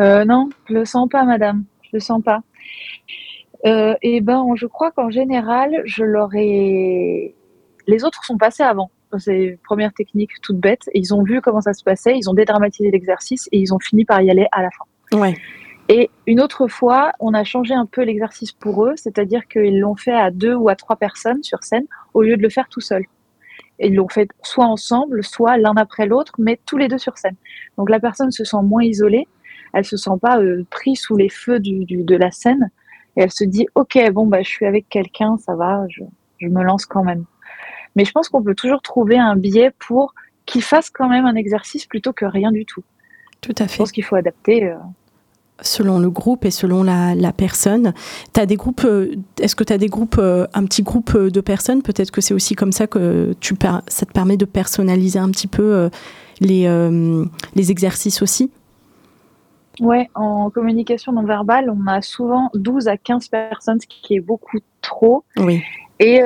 [0.00, 2.40] euh, non, je le sens pas, madame, je le sens pas.
[3.64, 7.34] Euh, et ben, je crois qu'en général, je leur ai.
[7.86, 8.90] Les autres sont passés avant.
[9.18, 10.88] C'est première technique toute bête.
[10.94, 13.78] Et ils ont vu comment ça se passait, ils ont dédramatisé l'exercice et ils ont
[13.78, 15.18] fini par y aller à la fin.
[15.18, 15.34] Ouais.
[15.88, 19.96] Et une autre fois, on a changé un peu l'exercice pour eux, c'est-à-dire qu'ils l'ont
[19.96, 22.80] fait à deux ou à trois personnes sur scène au lieu de le faire tout
[22.80, 23.04] seul
[23.82, 27.36] ils l'ont fait soit ensemble, soit l'un après l'autre, mais tous les deux sur scène.
[27.78, 29.26] Donc la personne se sent moins isolée,
[29.72, 32.70] elle se sent pas euh, prise sous les feux du, de la scène,
[33.16, 36.02] et elle se dit ok bon bah je suis avec quelqu'un, ça va, je,
[36.38, 37.24] je, me lance quand même.
[37.96, 40.14] Mais je pense qu'on peut toujours trouver un biais pour
[40.46, 42.82] qu'il fasse quand même un exercice plutôt que rien du tout.
[43.40, 43.74] Tout à fait.
[43.74, 44.64] Je pense qu'il faut adapter.
[44.64, 44.76] Euh,
[45.60, 47.94] selon le groupe et selon la, personne.
[48.36, 51.30] As des groupes, euh, est-ce que tu as des groupes, euh, un petit groupe euh,
[51.30, 51.82] de personnes?
[51.82, 53.56] Peut-être que c'est aussi comme ça que tu
[53.88, 55.90] ça te permet de personnaliser un petit peu
[56.40, 56.68] les,
[57.54, 58.50] les exercices aussi?
[59.80, 64.20] Ouais, en communication non verbale, on a souvent 12 à 15 personnes, ce qui est
[64.20, 65.24] beaucoup trop.
[65.36, 65.62] Oui.
[66.00, 66.20] Et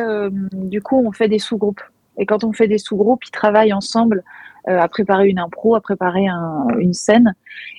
[0.52, 1.82] du coup, on fait des sous-groupes.
[2.16, 4.24] Et quand on fait des sous-groupes, ils travaillent ensemble
[4.66, 6.26] à préparer une impro, à préparer
[6.78, 7.34] une scène.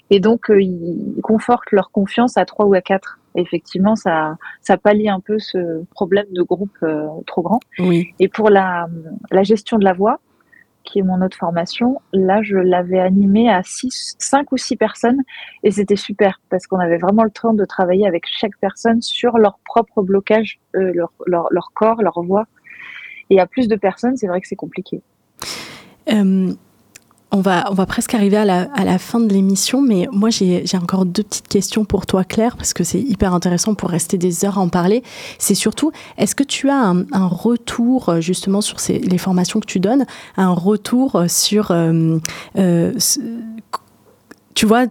[0.10, 3.20] Et donc, euh, ils confortent leur confiance à trois ou à quatre.
[3.36, 7.60] effectivement, ça, ça pallie un peu ce problème de groupe euh, trop grand.
[7.80, 8.08] Oui.
[8.20, 8.88] Et pour la,
[9.32, 10.20] la gestion de la voix,
[10.84, 15.22] qui est mon autre formation, là, je l'avais animé à six, cinq ou six personnes
[15.62, 19.38] et c'était super parce qu'on avait vraiment le temps de travailler avec chaque personne sur
[19.38, 22.46] leur propre blocage, leur, leur, leur, corps, leur voix.
[23.30, 25.02] Et à plus de personnes, c'est vrai que c'est compliqué.
[26.10, 26.54] Euh,
[27.38, 31.48] on va, presque arriver à la, fin de l'émission, mais moi j'ai encore deux petites
[31.48, 34.70] questions pour toi, Claire, parce que c'est hyper intéressant pour rester des heures à en
[34.70, 35.04] parler.
[35.38, 39.80] C'est surtout, est-ce que tu as un, retour euh, justement sur les formations que tu
[39.80, 42.18] donnes, un retour sur euh,
[42.58, 42.94] euh,
[44.56, 44.86] tu vois,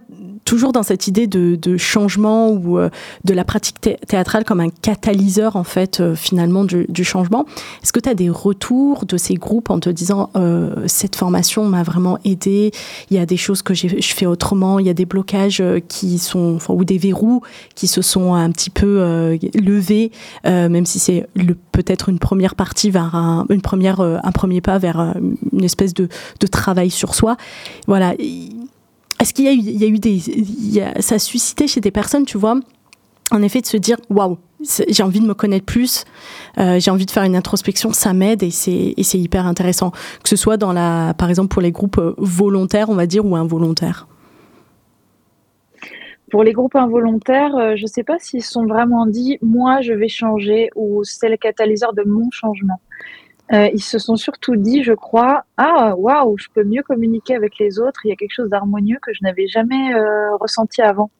[0.47, 2.89] toujours dans cette idée de, changement ou euh,
[3.25, 7.45] de la pratique théâtrale comme un catalyseur en fait euh, finalement du, changement.
[7.83, 11.65] Est-ce que tu as des retours de ces groupes en te disant euh, cette formation
[11.65, 12.71] m'a vraiment aidé,
[13.11, 16.17] il y a des choses que je fais autrement, il y a des blocages qui
[16.17, 17.41] sont ou des verrous
[17.75, 20.11] qui se sont un petit peu levés,
[20.45, 21.27] même si c'est
[21.71, 25.15] peut-être une première partie vers un, une première, un premier pas vers
[25.51, 26.07] une espèce de,
[26.39, 27.35] de travail sur soi.
[27.87, 28.13] Voilà
[29.19, 30.19] est-ce qu'il y a eu, il a eu des,
[31.01, 32.59] ça a suscité chez des personnes, tu vois,
[33.31, 34.37] en effet, de se dire, waouh,
[34.89, 36.05] j'ai envie de me connaître plus,
[36.57, 39.91] euh, j'ai envie de faire une introspection, ça m'aide et c'est, et c'est hyper intéressant.
[39.91, 43.25] Que ce soit dans la, par exemple, pour les groupes euh, volontaires, on va dire,
[43.25, 44.07] ou involontaires.
[46.31, 49.93] Pour les groupes involontaires, euh, je ne sais pas s'ils sont vraiment dit, moi, je
[49.93, 52.79] vais changer ou c'est le catalyseur de mon changement.
[53.53, 57.57] Euh, ils se sont surtout dit, je crois, ah waouh, je peux mieux communiquer avec
[57.59, 58.01] les autres.
[58.05, 61.11] Il y a quelque chose d'harmonieux que je n'avais jamais euh, ressenti avant.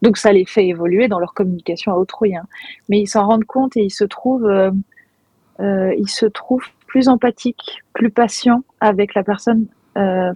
[0.00, 2.34] Donc ça les fait évoluer dans leur communication à autrui.
[2.34, 2.46] Hein.
[2.88, 7.82] Mais ils s'en rendent compte et ils se trouvent, euh, ils se trouvent plus empathiques,
[7.92, 9.66] plus patients avec la personne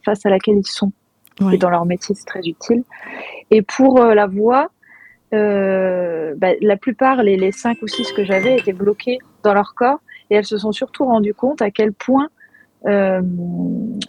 [0.05, 0.93] face à laquelle ils sont.
[1.51, 2.85] Et dans leur métier, c'est très utile.
[3.51, 4.68] Et pour la voix,
[5.33, 10.01] bah, la plupart, les, les cinq ou six que j'avais étaient bloqués dans leur corps
[10.35, 12.28] et elles se sont surtout rendues compte à quel point
[12.87, 13.22] euh,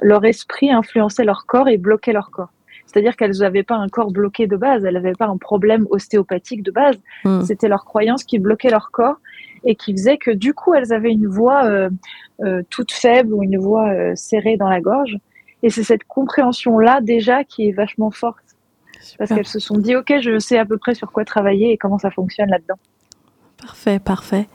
[0.01, 2.49] leur esprit influençait leur corps et bloquait leur corps.
[2.87, 6.63] C'est-à-dire qu'elles n'avaient pas un corps bloqué de base, elles n'avaient pas un problème ostéopathique
[6.63, 6.95] de base.
[7.23, 7.41] Hmm.
[7.41, 9.17] C'était leur croyance qui bloquait leur corps
[9.65, 11.89] et qui faisait que du coup elles avaient une voix euh,
[12.43, 15.17] euh, toute faible ou une voix serrée dans la gorge.
[15.61, 18.37] Et c'est cette compréhension-là déjà qui est vachement forte.
[19.19, 21.77] Parce qu'elles se sont dit, OK, je sais à peu près sur quoi travailler et
[21.77, 22.79] comment ça fonctionne là-dedans.
[23.57, 24.47] Parfait, parfait.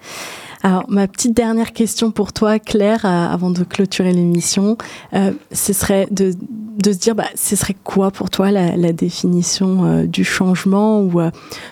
[0.62, 4.76] Alors, ma petite dernière question pour toi, Claire, euh, avant de clôturer l'émission,
[5.14, 6.32] euh, ce serait de,
[6.76, 11.00] de, se dire, bah, ce serait quoi pour toi la, la définition euh, du changement
[11.00, 11.18] ou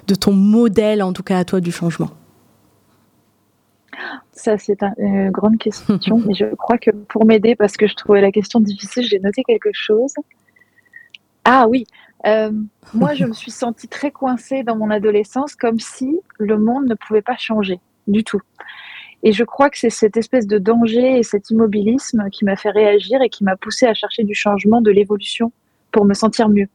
[0.06, 2.08] de ton modèle, en tout cas à toi, du changement?
[4.32, 6.22] Ça, c'est une grande question.
[6.26, 9.42] mais je crois que pour m'aider, parce que je trouvais la question difficile, j'ai noté
[9.42, 10.14] quelque chose.
[11.44, 11.86] Ah oui,
[12.94, 16.94] moi, je me suis sentie très coincée dans mon adolescence, comme si le monde ne
[16.94, 18.40] pouvait pas changer du tout.
[19.22, 22.70] Et je crois que c'est cette espèce de danger et cet immobilisme qui m'a fait
[22.70, 25.52] réagir et qui m'a poussé à chercher du changement, de l'évolution
[25.90, 26.68] pour me sentir mieux.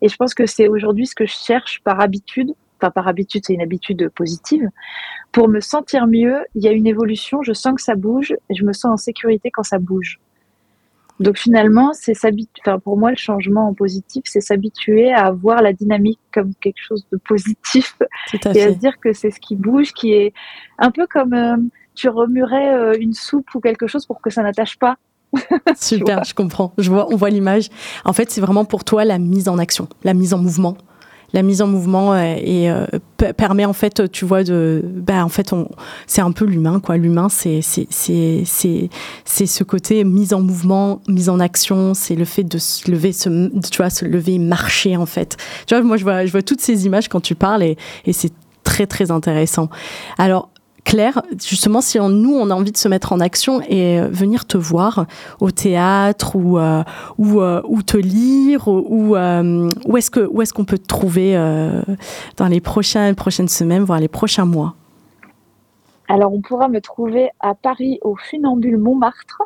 [0.00, 3.42] Et je pense que c'est aujourd'hui ce que je cherche par habitude, enfin par habitude
[3.46, 4.68] c'est une habitude positive,
[5.32, 8.54] pour me sentir mieux, il y a une évolution, je sens que ça bouge et
[8.54, 10.20] je me sens en sécurité quand ça bouge.
[11.20, 12.14] Donc finalement, c'est
[12.60, 16.80] enfin pour moi le changement en positif, c'est s'habituer à voir la dynamique comme quelque
[16.80, 17.96] chose de positif
[18.32, 20.32] et à se dire que c'est ce qui bouge, qui est
[20.78, 21.56] un peu comme euh,
[21.94, 24.96] tu remuerais euh, une soupe ou quelque chose pour que ça n'attache pas.
[25.76, 26.72] Super, je comprends.
[26.78, 27.70] Je vois, on voit l'image.
[28.04, 30.76] En fait, c'est vraiment pour toi la mise en action, la mise en mouvement
[31.34, 32.86] la mise en mouvement euh, euh,
[33.36, 35.52] permet en fait, tu vois, de, bah, en fait,
[36.06, 36.96] c'est un peu l'humain, quoi.
[36.96, 38.44] L'humain, c'est c'est c'est
[39.24, 43.12] c'est ce côté mise en mouvement, mise en action, c'est le fait de se lever,
[43.12, 45.36] se, tu vois, se lever, marcher en fait.
[45.66, 47.76] Tu vois, moi je vois je vois toutes ces images quand tu parles et,
[48.06, 48.32] et c'est
[48.62, 49.68] très très intéressant.
[50.18, 50.50] Alors
[50.84, 54.46] Claire, justement, si nous, on a envie de se mettre en action et euh, venir
[54.46, 55.06] te voir
[55.40, 56.82] au théâtre ou, euh,
[57.18, 61.34] euh, te lire, ou, où est-ce qu'on est qu'on peut te trouver
[62.36, 64.74] dans les prochaines, prochaines semaines, voire les prochains mois?
[66.08, 69.42] Alors, on pourra me trouver à Paris au Funambule Montmartre,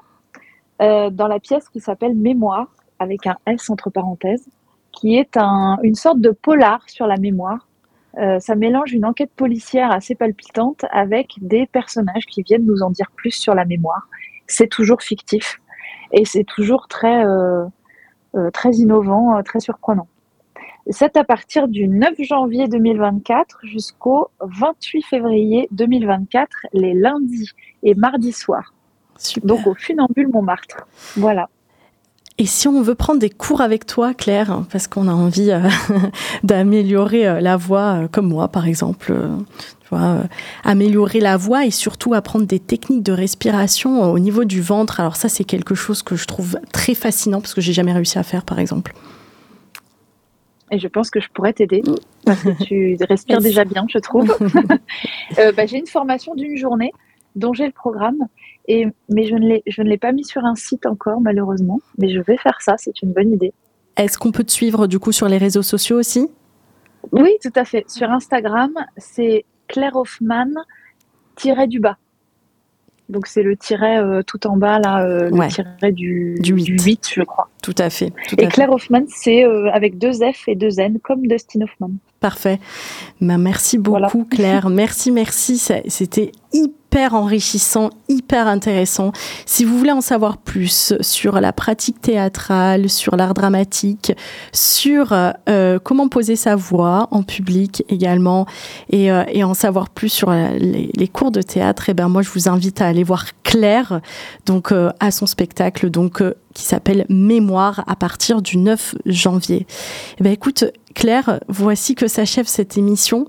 [0.80, 2.66] dans la pièce qui s'appelle Mémoire,
[2.98, 4.48] avec un S entre parenthèses,
[4.90, 7.67] qui est un, une sorte de polar sur la mémoire
[8.16, 12.90] euh, ça mélange une enquête policière assez palpitante avec des personnages qui viennent nous en
[12.90, 14.08] dire plus sur la mémoire.
[14.46, 15.60] C'est toujours fictif
[16.12, 17.64] et c'est toujours très, euh,
[18.34, 20.08] euh, très innovant, très surprenant.
[20.90, 27.50] C'est à partir du 9 janvier 2024 jusqu'au 28 février 2024, les lundis
[27.82, 28.72] et mardis soirs.
[29.44, 30.86] Donc au Funambule Montmartre.
[31.16, 31.50] Voilà.
[32.40, 35.68] Et si on veut prendre des cours avec toi, Claire, parce qu'on a envie euh,
[36.44, 39.12] d'améliorer euh, la voix, euh, comme moi par exemple,
[39.80, 40.22] tu vois,
[40.62, 45.00] améliorer la voix et surtout apprendre des techniques de respiration au niveau du ventre.
[45.00, 48.20] Alors ça, c'est quelque chose que je trouve très fascinant parce que j'ai jamais réussi
[48.20, 48.94] à faire, par exemple.
[50.70, 51.82] Et je pense que je pourrais t'aider
[52.24, 54.32] parce que tu respires déjà bien, je trouve.
[55.36, 56.92] bah, j'ai une formation d'une journée
[57.34, 58.28] dont j'ai le programme
[59.08, 61.80] mais je ne l'ai pas mis sur un site encore, malheureusement.
[61.98, 63.52] Mais je vais faire ça, c'est une bonne idée.
[63.96, 66.28] Est-ce qu'on peut te suivre du coup sur les réseaux sociaux aussi?
[67.12, 67.88] Oui, tout à fait.
[67.88, 70.50] Sur Instagram, c'est Claire Hoffman
[71.68, 71.96] du bas.
[73.08, 77.08] Donc c'est le tiret euh, tout en bas, là, euh, le tiret du, du 8.
[77.14, 77.48] je crois.
[77.62, 78.12] Tout à fait.
[78.36, 81.92] et Claire Hoffman, c'est avec deux F et deux N, comme Dustin Hoffman.
[82.20, 82.58] Parfait.
[83.20, 84.68] Bah, merci beaucoup, Claire.
[84.68, 85.58] merci, merci.
[85.86, 89.12] C'était hyper hyper enrichissant, hyper intéressant.
[89.44, 94.12] Si vous voulez en savoir plus sur la pratique théâtrale, sur l'art dramatique,
[94.52, 98.46] sur euh, comment poser sa voix en public également,
[98.88, 102.30] et, euh, en savoir plus sur les, cours de théâtre, et eh ben moi je
[102.30, 104.00] vous invite à aller voir Claire,
[104.46, 106.22] donc euh, à son spectacle, donc
[106.54, 109.66] qui s'appelle Mémoire à partir du 9 janvier.
[110.18, 110.64] Eh ben écoute,
[110.94, 113.28] Claire, voici que s'achève cette émission.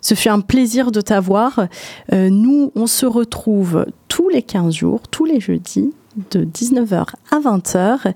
[0.00, 1.66] Ce fut un plaisir de t'avoir.
[2.12, 5.92] Euh, nous, on se retrouve tous les 15 jours, tous les jeudis,
[6.30, 8.14] de 19h à 20h.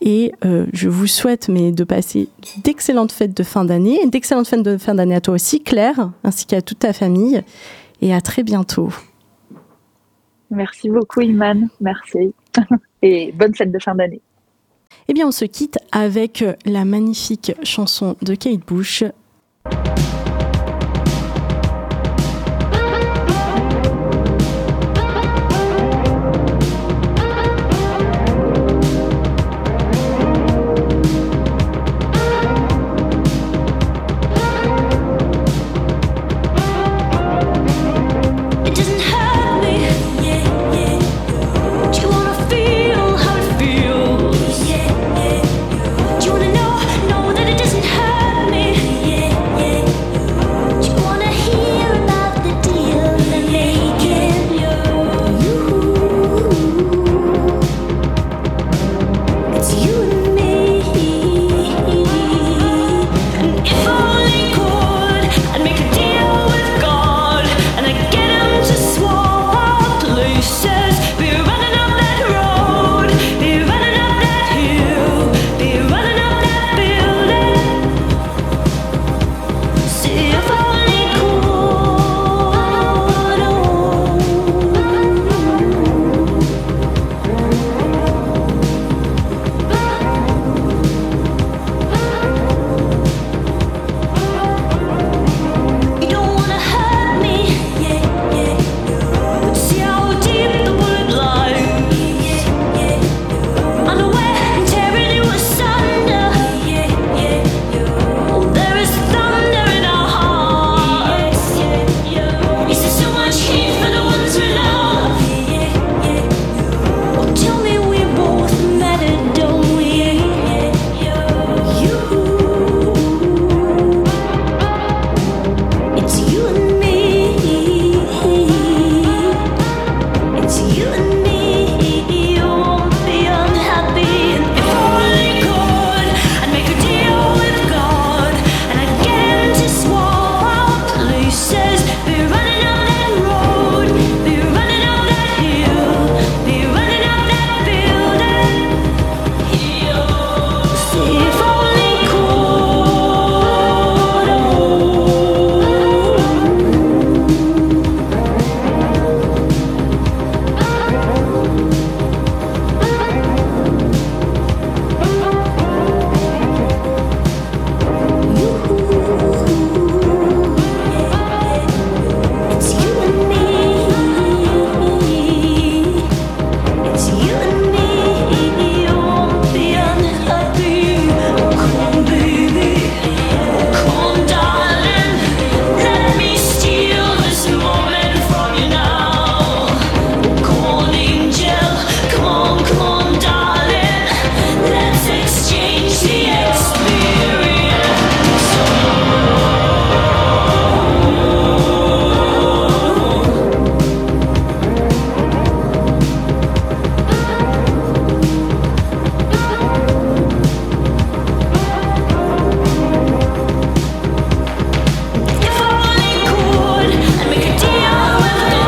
[0.00, 2.28] Et euh, je vous souhaite mais, de passer
[2.64, 6.46] d'excellentes fêtes de fin d'année, d'excellentes fêtes de fin d'année à toi aussi, Claire, ainsi
[6.46, 7.42] qu'à toute ta famille.
[8.00, 8.90] Et à très bientôt.
[10.50, 11.68] Merci beaucoup, Iman.
[11.80, 12.34] Merci.
[13.02, 14.20] Et bonne fête de fin d'année.
[15.08, 19.04] Eh bien, on se quitte avec la magnifique chanson de Kate Bush,